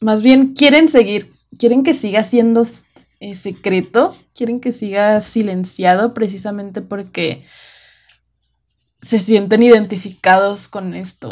[0.00, 2.62] Más bien quieren seguir, quieren que siga siendo
[3.24, 7.46] eh, secreto, quieren que siga silenciado precisamente porque
[9.00, 11.30] se sienten identificados con esto.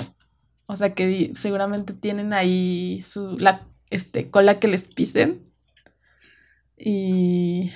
[0.64, 5.53] O sea que seguramente tienen ahí su la este cola que les pisen
[6.78, 7.70] y,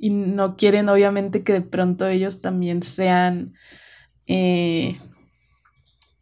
[0.00, 3.54] no quieren obviamente que de pronto ellos también sean,
[4.26, 4.98] eh,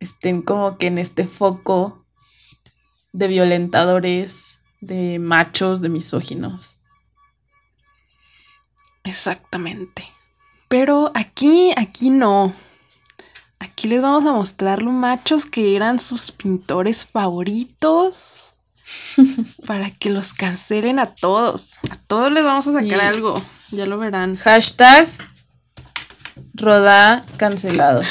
[0.01, 2.05] estén como que en este foco
[3.14, 6.78] de violentadores, de machos, de misóginos.
[9.09, 10.07] Exactamente.
[10.69, 12.55] Pero aquí, aquí no.
[13.59, 18.55] Aquí les vamos a mostrar los machos que eran sus pintores favoritos
[19.67, 21.79] para que los cancelen a todos.
[21.91, 23.43] A todos les vamos a sacar algo.
[23.71, 24.37] Ya lo verán.
[24.37, 25.09] Hashtag
[26.55, 28.03] Roda cancelado.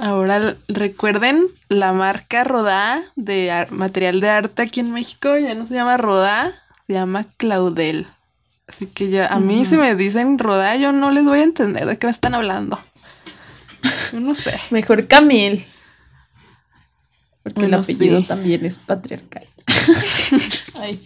[0.00, 5.74] Ahora recuerden la marca Rodá de material de arte aquí en México ya no se
[5.74, 6.54] llama Rodá,
[6.86, 8.06] se llama Claudel.
[8.66, 11.86] Así que ya a mí si me dicen Rodá yo no les voy a entender
[11.86, 12.80] de qué me están hablando.
[14.12, 14.58] Yo no sé.
[14.70, 15.64] Mejor Camil.
[17.42, 19.46] Porque el apellido también es patriarcal.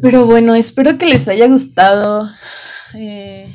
[0.00, 2.28] Pero bueno, espero que les haya gustado.
[2.94, 3.54] Eh,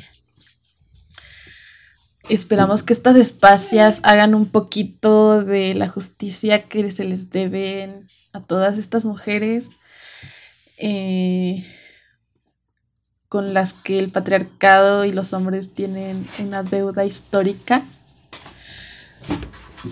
[2.30, 8.08] esperamos que estas espacias hagan un poquito de la justicia que se les deben
[8.38, 9.68] a todas estas mujeres
[10.78, 11.64] eh,
[13.28, 17.84] con las que el patriarcado y los hombres tienen una deuda histórica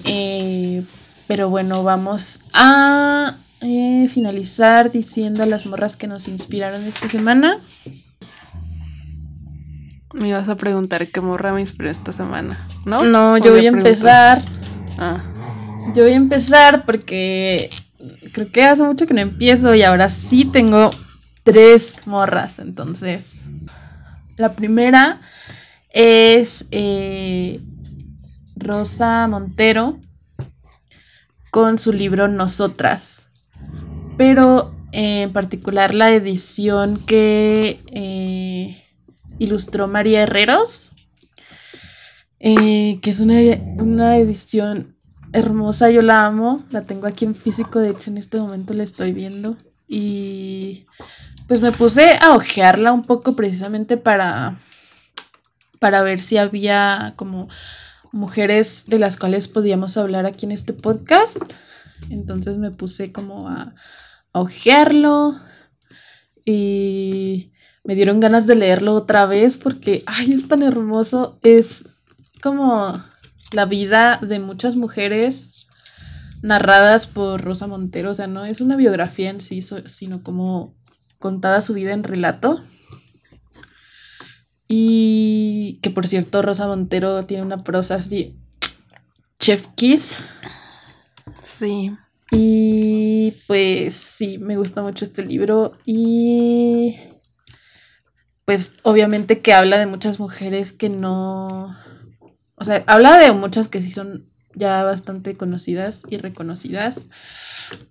[0.04, 0.84] Eh,
[1.26, 7.60] pero bueno, vamos a eh, finalizar diciendo las morras que nos inspiraron esta semana.
[10.12, 13.04] Me ibas a preguntar qué morra me inspiró esta semana, ¿no?
[13.04, 14.40] No, yo voy a empezar.
[14.98, 15.22] Ah.
[15.94, 17.68] Yo voy a empezar porque
[18.32, 20.90] creo que hace mucho que no empiezo y ahora sí tengo
[21.42, 22.58] tres morras.
[22.58, 23.46] Entonces,
[24.36, 25.20] la primera
[25.90, 27.60] es eh,
[28.56, 29.98] Rosa Montero
[31.50, 33.28] con su libro Nosotras.
[34.18, 38.82] Pero en particular la edición que eh,
[39.38, 40.92] ilustró María Herreros,
[42.40, 43.34] eh, que es una,
[43.76, 44.95] una edición
[45.36, 48.82] hermosa, yo la amo, la tengo aquí en físico, de hecho en este momento la
[48.82, 49.56] estoy viendo
[49.86, 50.86] y
[51.46, 54.58] pues me puse a ojearla un poco precisamente para
[55.78, 57.48] para ver si había como
[58.12, 61.38] mujeres de las cuales podíamos hablar aquí en este podcast.
[62.10, 63.74] Entonces me puse como a,
[64.32, 65.36] a ojearlo
[66.44, 67.52] y
[67.84, 71.38] me dieron ganas de leerlo otra vez porque, ay, es tan hermoso.
[71.42, 71.84] Es
[72.42, 73.02] como
[73.56, 75.66] la vida de muchas mujeres
[76.42, 78.10] narradas por Rosa Montero.
[78.10, 80.74] O sea, no es una biografía en sí, sino como
[81.18, 82.62] contada su vida en relato.
[84.68, 88.36] Y que por cierto, Rosa Montero tiene una prosa así.
[89.38, 90.18] Chef Kiss.
[91.58, 91.92] Sí.
[92.30, 95.78] Y pues sí, me gusta mucho este libro.
[95.86, 96.94] Y
[98.44, 101.74] pues obviamente que habla de muchas mujeres que no.
[102.56, 104.26] O sea, habla de muchas que sí son
[104.56, 107.08] ya bastante conocidas y reconocidas,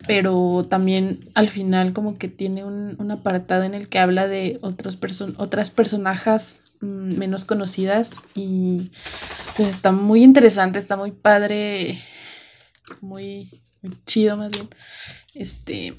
[0.08, 4.58] pero también al final como que tiene un, un apartado en el que habla de
[4.62, 4.98] otros
[5.38, 8.92] otras personajes mm, menos conocidas y
[9.56, 12.02] pues está muy interesante, está muy padre,
[13.00, 13.62] muy,
[14.08, 14.70] chido más bien,
[15.36, 15.96] este,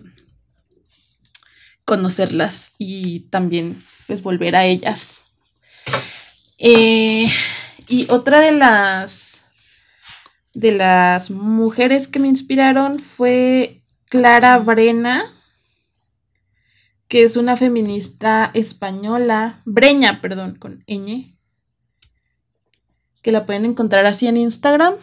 [1.85, 5.27] conocerlas y también pues volver a ellas.
[6.59, 7.29] Eh,
[7.89, 9.47] y otra de las
[10.55, 15.31] de las mujeres que me inspiraron fue Clara Brena,
[17.09, 21.37] que es una feminista española, Breña, perdón, con ñ,
[23.21, 24.95] que la pueden encontrar así en Instagram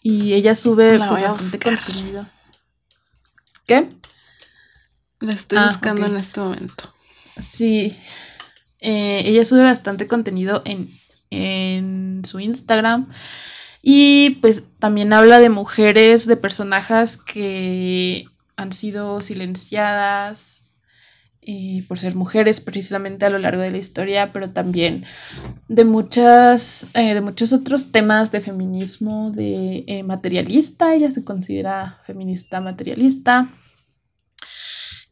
[0.00, 2.26] y ella sube pues, bastante contenido.
[3.66, 3.90] ¿Qué?
[5.20, 6.94] La estoy ah, buscando en este momento.
[7.38, 7.94] Sí,
[8.80, 10.88] eh, ella sube bastante contenido en,
[11.30, 13.08] en su Instagram
[13.82, 20.64] y pues también habla de mujeres, de personajes que han sido silenciadas
[21.48, 25.04] eh, por ser mujeres precisamente a lo largo de la historia, pero también
[25.68, 32.00] de muchas, eh, de muchos otros temas de feminismo, de eh, materialista, ella se considera
[32.04, 33.48] feminista materialista.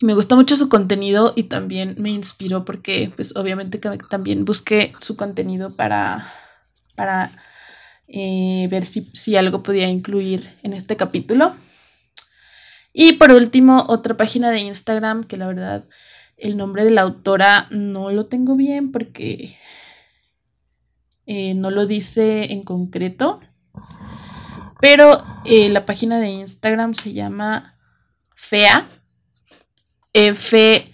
[0.01, 5.16] Me gusta mucho su contenido y también me inspiró porque pues obviamente también busqué su
[5.16, 6.32] contenido para,
[6.97, 7.30] para
[8.09, 11.57] eh, ver si, algo podía incluir en este capítulo.
[12.92, 15.84] Y por último, otra página de Instagram que la verdad
[16.36, 19.57] el nombre de la autora no lo tengo bien porque
[21.26, 23.40] eh, no lo dice en concreto.
[24.80, 27.78] Pero eh, la página de Instagram se llama
[28.34, 28.86] FEA.
[30.15, 30.93] F,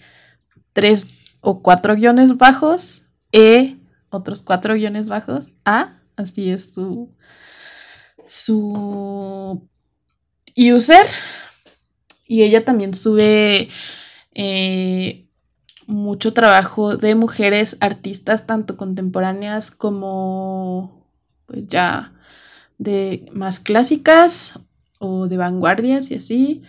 [0.73, 1.07] tres
[1.39, 3.03] o cuatro guiones bajos.
[3.31, 3.77] E,
[4.09, 5.51] otros cuatro guiones bajos.
[5.63, 7.09] A, Así es su,
[8.27, 9.67] su
[10.55, 11.05] user.
[12.27, 13.69] Y ella también sube
[14.33, 15.27] eh,
[15.87, 21.05] mucho trabajo de mujeres artistas, tanto contemporáneas como
[21.45, 22.13] pues ya
[22.77, 24.59] de más clásicas
[24.99, 26.63] o de vanguardias y así.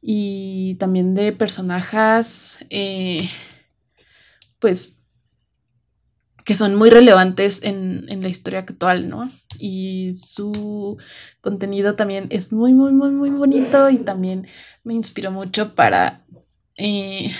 [0.00, 3.28] Y también de personajes eh,
[4.58, 4.96] pues
[6.46, 9.32] que son muy relevantes en, la historia actual, ¿no?
[9.58, 10.96] Y su
[11.40, 14.46] contenido también es muy, muy, muy, muy bonito y también
[14.84, 16.24] me inspiró mucho para,
[16.76, 17.32] eh,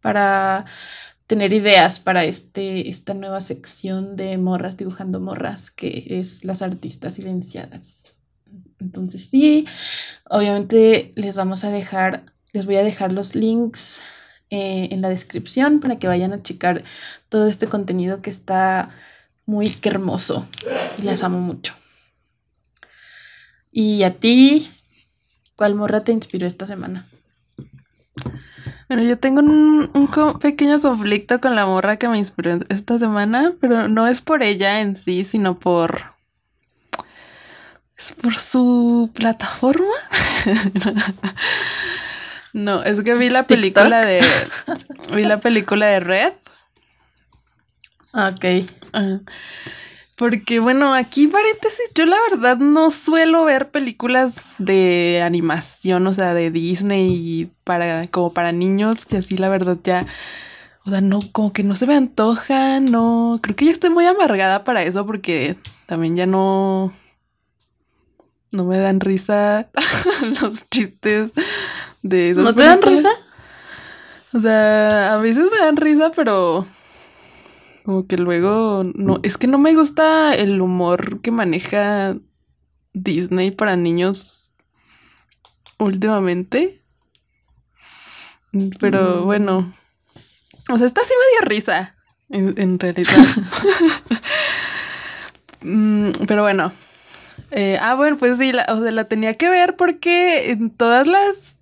[0.00, 0.64] para
[1.26, 7.14] tener ideas para este, esta nueva sección de morras dibujando morras, que es las artistas
[7.14, 8.11] silenciadas.
[8.82, 9.66] Entonces sí,
[10.28, 14.02] obviamente les vamos a dejar, les voy a dejar los links
[14.50, 16.82] eh, en la descripción para que vayan a checar
[17.28, 18.90] todo este contenido que está
[19.46, 20.46] muy hermoso
[20.98, 21.74] y las amo mucho.
[23.70, 24.68] ¿Y a ti?
[25.56, 27.08] ¿Cuál morra te inspiró esta semana?
[28.88, 33.54] Bueno, yo tengo un, un, pequeño conflicto con la morra que me inspiró esta semana,
[33.60, 36.11] pero no es por ella en sí, sino por ¿Es
[38.10, 39.94] por su plataforma?
[42.52, 44.20] no, es que vi la película de.
[45.14, 46.32] Vi la película de Red.
[48.14, 48.44] Ok.
[50.16, 56.34] porque bueno, aquí paréntesis, yo la verdad no suelo ver películas de animación, o sea,
[56.34, 60.06] de Disney para como para niños, que así la verdad ya
[60.84, 63.38] o sea, no, como que no se me antoja, no.
[63.40, 66.92] Creo que ya estoy muy amargada para eso porque también ya no.
[68.52, 69.68] No me dan risa
[70.40, 71.32] los chistes
[72.02, 73.08] de ¿No te dan risa?
[74.34, 76.66] O sea, a veces me dan risa, pero.
[77.84, 78.84] Como que luego.
[78.94, 82.16] No, es que no me gusta el humor que maneja
[82.92, 84.52] Disney para niños
[85.78, 86.82] últimamente.
[88.80, 89.24] Pero mm.
[89.24, 89.74] bueno,
[90.68, 91.94] o sea, esta sí me dio risa,
[92.28, 93.12] en, realidad.
[95.64, 96.72] Mm, pero bueno.
[97.52, 101.06] Eh, ah, bueno, pues sí, la, o sea, la tenía que ver porque en todas
[101.06, 101.56] las...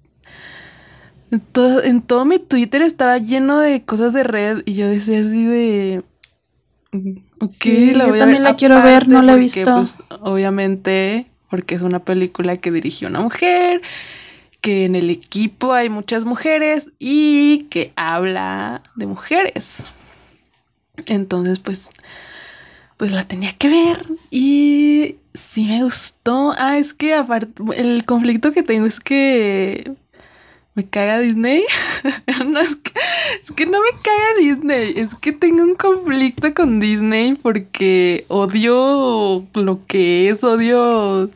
[1.32, 5.18] En todo, en todo mi Twitter estaba lleno de cosas de red y yo decía
[5.18, 6.02] así de...
[6.92, 9.76] Mm, okay, la yo también la quiero ver, no la he visto.
[9.76, 13.80] Pues, obviamente, porque es una película que dirigió una mujer
[14.60, 19.90] que en el equipo hay muchas mujeres y que habla de mujeres.
[21.06, 21.90] Entonces, pues,
[22.96, 26.52] pues la tenía que ver y sí me gustó.
[26.56, 29.92] Ah, es que aparte, el conflicto que tengo es que
[30.74, 31.64] me caga Disney.
[32.46, 32.92] no, es que,
[33.42, 39.46] es que no me caga Disney, es que tengo un conflicto con Disney porque odio
[39.54, 41.30] lo que es, odio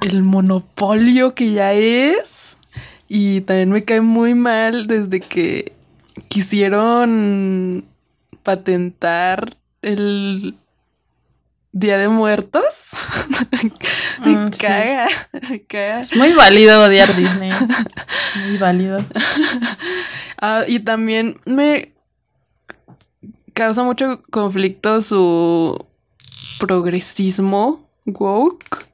[0.00, 2.56] el monopolio que ya es.
[3.08, 5.72] Y también me cae muy mal desde que
[6.28, 7.84] quisieron
[8.42, 10.56] patentar el
[11.78, 12.64] Día de Muertos.
[14.24, 15.08] me, mm, caga,
[15.98, 17.52] Es muy válido odiar Disney.
[18.44, 19.04] Muy válido.
[20.38, 21.94] Ah, y también me
[23.54, 25.86] causa mucho conflicto su
[26.60, 28.84] progresismo woke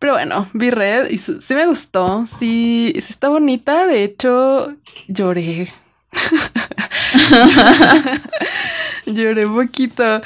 [0.00, 2.26] pero bueno, vi Red y sí me gustó.
[2.26, 3.86] Sí, sí está bonita.
[3.86, 4.74] De hecho,
[5.06, 5.72] lloré.
[9.06, 10.22] lloré poquito.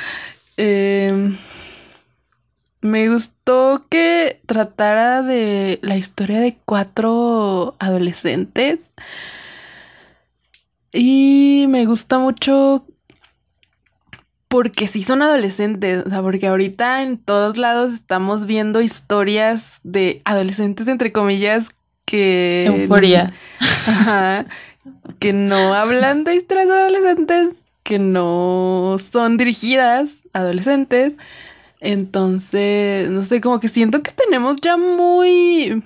[0.56, 1.36] Em,
[2.80, 8.80] me gustó que tratara de la historia de cuatro adolescentes.
[10.92, 12.86] Y me gusta mucho
[14.48, 20.22] porque sí son adolescentes, o sea, porque ahorita en todos lados estamos viendo historias de
[20.24, 21.68] adolescentes, entre comillas,
[22.04, 22.64] que...
[22.66, 23.34] Euforia.
[23.60, 24.46] Ajá,
[25.18, 27.48] que no hablan de historias de adolescentes,
[27.86, 31.12] que no son dirigidas a adolescentes.
[31.80, 35.82] Entonces, no sé, como que siento que tenemos ya muy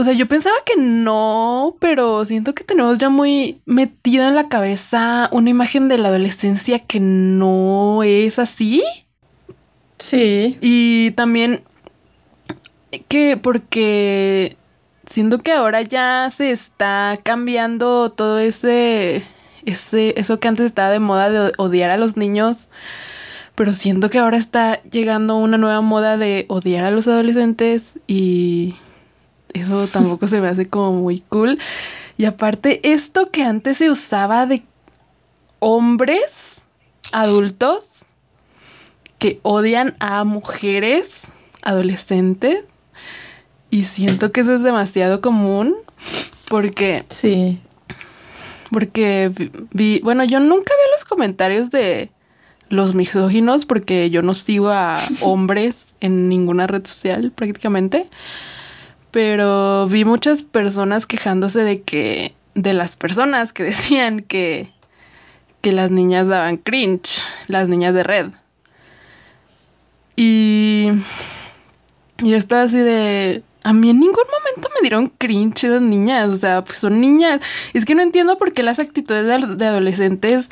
[0.00, 4.48] o sea, yo pensaba que no, pero siento que tenemos ya muy metido en la
[4.48, 8.82] cabeza una imagen de la adolescencia que no es así.
[9.98, 10.56] Sí.
[10.62, 11.64] Y también
[13.08, 14.56] que porque
[15.10, 19.22] siento que ahora ya se está cambiando todo ese
[19.64, 22.68] ese eso que antes estaba de moda de odiar a los niños,
[23.54, 28.74] pero siento que ahora está llegando una nueva moda de odiar a los adolescentes y
[29.52, 31.58] eso tampoco se me hace como muy cool.
[32.16, 34.62] Y aparte, esto que antes se usaba de
[35.58, 36.60] hombres
[37.12, 37.86] adultos
[39.18, 41.08] que odian a mujeres
[41.62, 42.64] adolescentes.
[43.70, 45.76] Y siento que eso es demasiado común
[46.48, 47.04] porque...
[47.08, 47.60] Sí.
[48.70, 49.32] Porque
[49.72, 52.10] vi, bueno, yo nunca vi los comentarios de
[52.68, 58.08] los misóginos porque yo no sigo a hombres en ninguna red social prácticamente
[59.10, 64.70] pero vi muchas personas quejándose de que, de las personas que decían que,
[65.60, 68.26] que las niñas daban cringe, las niñas de red.
[70.16, 70.88] Y
[72.18, 76.36] yo estaba así de, a mí en ningún momento me dieron cringe esas niñas, o
[76.36, 77.40] sea, pues son niñas.
[77.74, 79.26] Es que no entiendo por qué las actitudes
[79.58, 80.48] de, adolescentes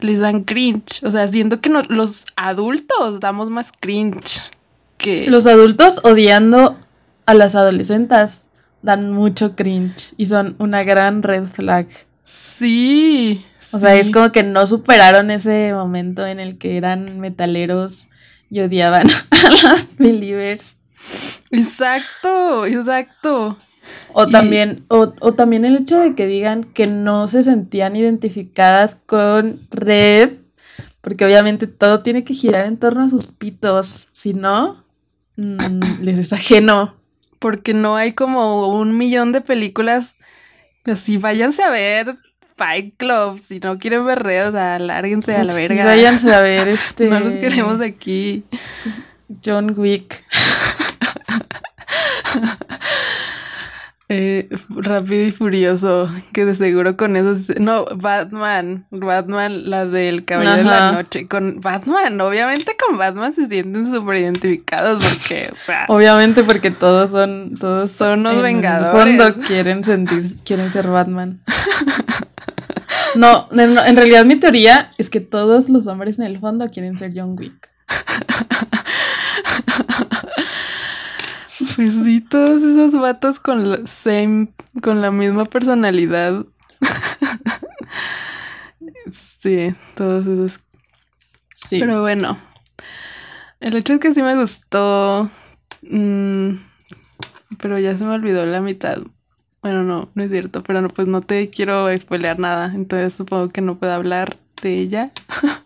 [0.00, 1.02] les dan cringe.
[1.02, 4.42] O sea, siento que los adultos damos más cringe
[4.96, 5.28] que...
[5.28, 6.78] Los adultos odiando
[7.26, 8.44] a las adolescentes
[8.82, 11.88] dan mucho cringe y son una gran red flag.
[12.24, 13.44] Sí.
[13.72, 18.08] O sea, es como que no superaron ese momento en el que eran metaleros
[18.50, 20.76] y odiaban a los believers.
[21.50, 23.56] Exacto, exacto.
[24.12, 28.96] O también, o, o, también el hecho de que digan que no se sentían identificadas
[29.06, 30.30] con Red
[31.02, 34.08] Porque obviamente todo tiene que girar en torno a sus pitos.
[34.12, 34.84] Si no,
[35.36, 36.94] mm, les es ajeno.
[37.38, 40.14] Porque no hay como un millón de películas.
[40.86, 42.16] Así váyanse a ver
[42.56, 43.40] Fight Club.
[43.46, 45.84] Si no quieren ver reos, alárguense a la verga.
[45.84, 47.08] váyanse a ver este.
[47.10, 48.44] no los queremos aquí.
[49.44, 50.24] John Wick.
[54.10, 57.54] Eh, rápido y furioso, que de seguro con eso...
[57.58, 61.26] No, Batman, Batman, la del Caballero de la Noche.
[61.26, 65.86] Con Batman, obviamente con Batman se sienten súper identificados porque, o sea...
[65.88, 67.54] Obviamente porque todos son...
[67.58, 69.10] Todos son unos vengadores.
[69.10, 71.40] En fondo quieren sentir, quieren ser Batman.
[73.14, 77.12] No, en realidad mi teoría es que todos los hombres en el fondo quieren ser
[77.14, 77.70] John Wick.
[81.56, 84.48] Pues sí, todos esos vatos con la same,
[84.82, 86.44] con la misma personalidad.
[89.40, 90.60] sí, todos esos.
[91.54, 91.78] Sí.
[91.78, 92.36] Pero bueno.
[93.60, 95.30] El hecho es que sí me gustó.
[95.82, 96.56] Mm,
[97.58, 98.98] pero ya se me olvidó la mitad.
[99.62, 100.64] Bueno, no, no es cierto.
[100.64, 102.72] Pero no, pues no te quiero spoilear nada.
[102.74, 105.12] Entonces supongo que no puedo hablar de ella.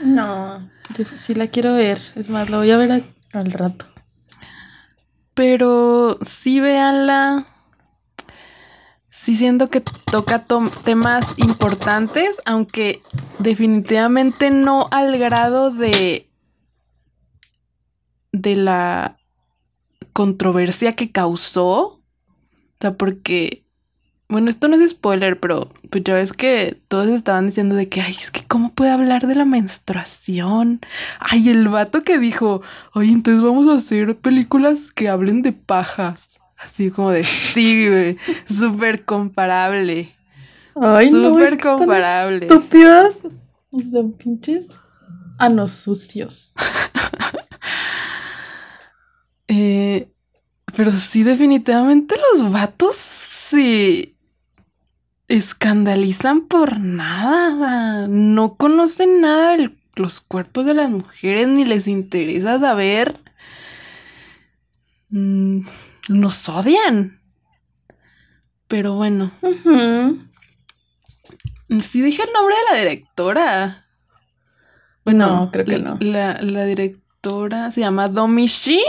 [0.00, 1.98] no, yo sí la quiero ver.
[2.14, 3.86] Es más, la voy a ver al rato.
[5.34, 7.46] Pero sí véanla.
[9.10, 10.46] Sí siento que toca
[10.82, 13.02] temas importantes, aunque
[13.38, 16.30] definitivamente no al grado de
[18.32, 19.18] de la
[20.12, 21.78] controversia que causó.
[21.78, 22.02] O
[22.80, 23.65] sea, porque
[24.28, 28.00] bueno, esto no es spoiler, pero pues ya ves que todos estaban diciendo de que,
[28.00, 30.80] ay, es que cómo puede hablar de la menstruación.
[31.20, 32.62] Ay, el vato que dijo,
[32.92, 36.40] ay, entonces vamos a hacer películas que hablen de pajas.
[36.58, 38.16] Así como de, sí, güey,
[38.48, 40.12] súper comparable.
[40.74, 42.46] Ay, no, Súper comparable.
[42.46, 43.20] Estúpidos.
[43.92, 44.68] Son pinches
[45.38, 46.56] anos sucios.
[49.48, 50.08] eh,
[50.74, 54.15] pero sí, definitivamente los vatos sí
[55.28, 58.06] escandalizan por nada.
[58.08, 63.18] No conocen nada de los cuerpos de las mujeres ni les interesa saber.
[65.10, 65.60] Mm,
[66.08, 67.20] nos odian.
[68.68, 69.30] Pero bueno.
[71.80, 73.86] Sí dije el nombre de la directora.
[75.04, 75.96] Bueno, no, creo que no.
[76.00, 78.82] La, la directora se llama Domishi.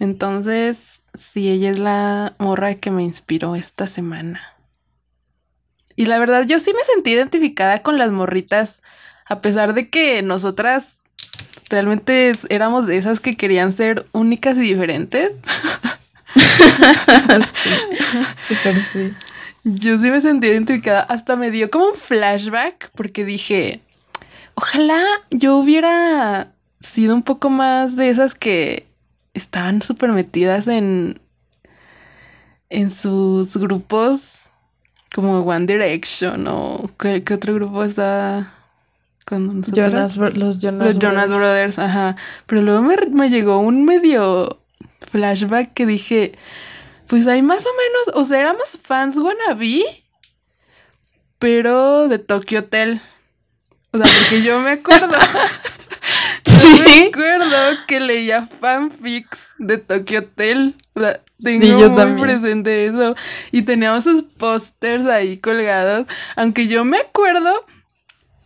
[0.00, 4.53] Entonces, sí, ella es la morra que me inspiró esta semana.
[5.96, 8.82] Y la verdad, yo sí me sentí identificada con las morritas,
[9.26, 10.98] a pesar de que nosotras
[11.68, 15.32] realmente éramos de esas que querían ser únicas y diferentes.
[18.38, 19.06] Súper sí.
[19.64, 23.80] Yo sí me sentí identificada, hasta me dio como un flashback, porque dije,
[24.54, 28.86] ojalá yo hubiera sido un poco más de esas que
[29.32, 31.18] estaban súper metidas en,
[32.68, 34.33] en sus grupos
[35.14, 38.52] como One Direction o ¿qué, otro grupo está
[39.24, 39.76] con nosotros?
[40.36, 41.78] los Jonas, Brothers.
[41.78, 42.16] ajá.
[42.46, 44.58] Pero luego me, llegó un medio
[45.12, 46.36] flashback que dije,
[47.06, 49.84] pues hay más o menos, o sea, éramos fans wannabe,
[51.38, 53.00] pero de Tokyo Hotel.
[53.92, 55.14] O sea, porque yo me acuerdo.
[56.54, 57.56] yo me acuerdo
[57.86, 60.74] que leía fanfics de Tokyo Hotel.
[60.94, 63.14] O sea, tengo muy presente eso.
[63.52, 66.06] Y teníamos sus pósters ahí colgados.
[66.36, 67.64] Aunque yo me acuerdo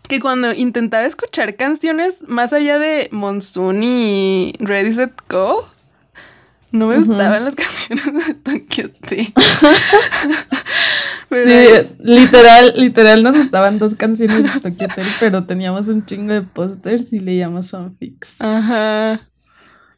[0.09, 5.69] que cuando intentaba escuchar canciones más allá de Monsoon y Ready Set Go,
[6.73, 7.55] no me gustaban las
[7.89, 9.33] canciones de Tokyo Hotel.
[11.31, 16.43] sí, literal, literal nos gustaban dos canciones de Tokyo Hotel, pero teníamos un chingo de
[16.43, 18.41] pósters y leíamos fanfics.
[18.41, 19.21] Ajá.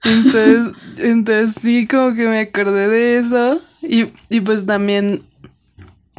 [0.05, 0.67] Entonces,
[0.99, 3.61] entonces sí, como que me acordé de eso.
[3.83, 5.23] Y, y pues también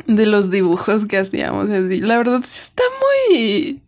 [0.08, 1.70] de los dibujos que hacíamos.
[1.70, 3.82] La verdad sí está muy...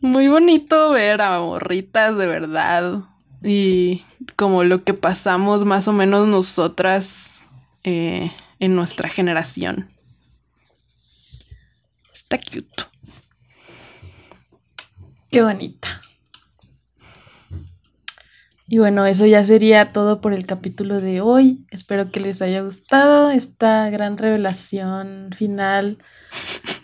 [0.00, 3.00] Muy bonito ver a morritas de verdad.
[3.42, 4.02] Y
[4.36, 7.42] como lo que pasamos más o menos nosotras
[7.84, 8.30] eh,
[8.64, 9.90] en nuestra generación.
[12.12, 12.84] Está cute.
[15.30, 15.88] Qué bonita.
[18.66, 21.66] Y bueno, eso ya sería todo por el capítulo de hoy.
[21.70, 25.98] Espero que les haya gustado esta gran revelación final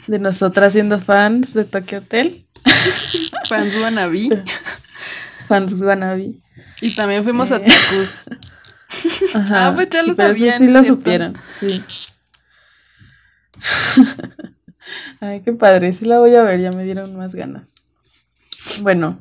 [0.06, 2.46] de nosotras siendo fans de Tokyo Hotel.
[3.48, 4.44] Fans wannabe.
[5.48, 6.34] Fans wannabe.
[6.82, 7.66] Y también fuimos a eh.
[9.34, 9.68] Ajá.
[9.68, 10.58] Ah, pues ya lo sabían.
[10.58, 11.82] sí lo supieron, sí.
[15.20, 17.82] Ay, qué padre, sí la voy a ver, ya me dieron más ganas.
[18.80, 19.20] Bueno,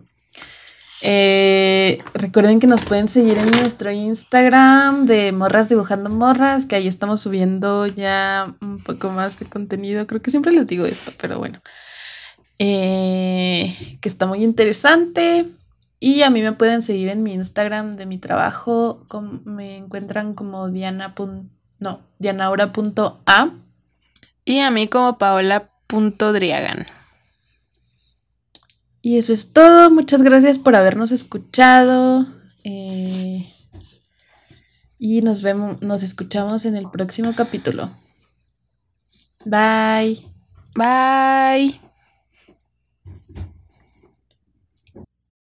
[1.02, 6.88] eh, recuerden que nos pueden seguir en nuestro Instagram de Morras Dibujando Morras, que ahí
[6.88, 10.08] estamos subiendo ya un poco más de contenido.
[10.08, 11.62] Creo que siempre les digo esto, pero bueno.
[12.58, 15.46] Eh, que está muy interesante.
[16.00, 19.06] Y a mí me pueden seguir en mi Instagram de mi trabajo.
[19.44, 21.14] me encuentran como Diana.
[21.80, 23.50] No, dianaura.a.
[24.46, 26.88] Y a mí como paola.driagan.
[29.02, 29.90] Y eso es todo.
[29.90, 32.26] Muchas gracias por habernos escuchado.
[32.64, 33.46] Eh,
[34.98, 37.92] y nos vemos, nos escuchamos en el próximo capítulo.
[39.46, 40.26] Bye.
[40.76, 41.89] Bye.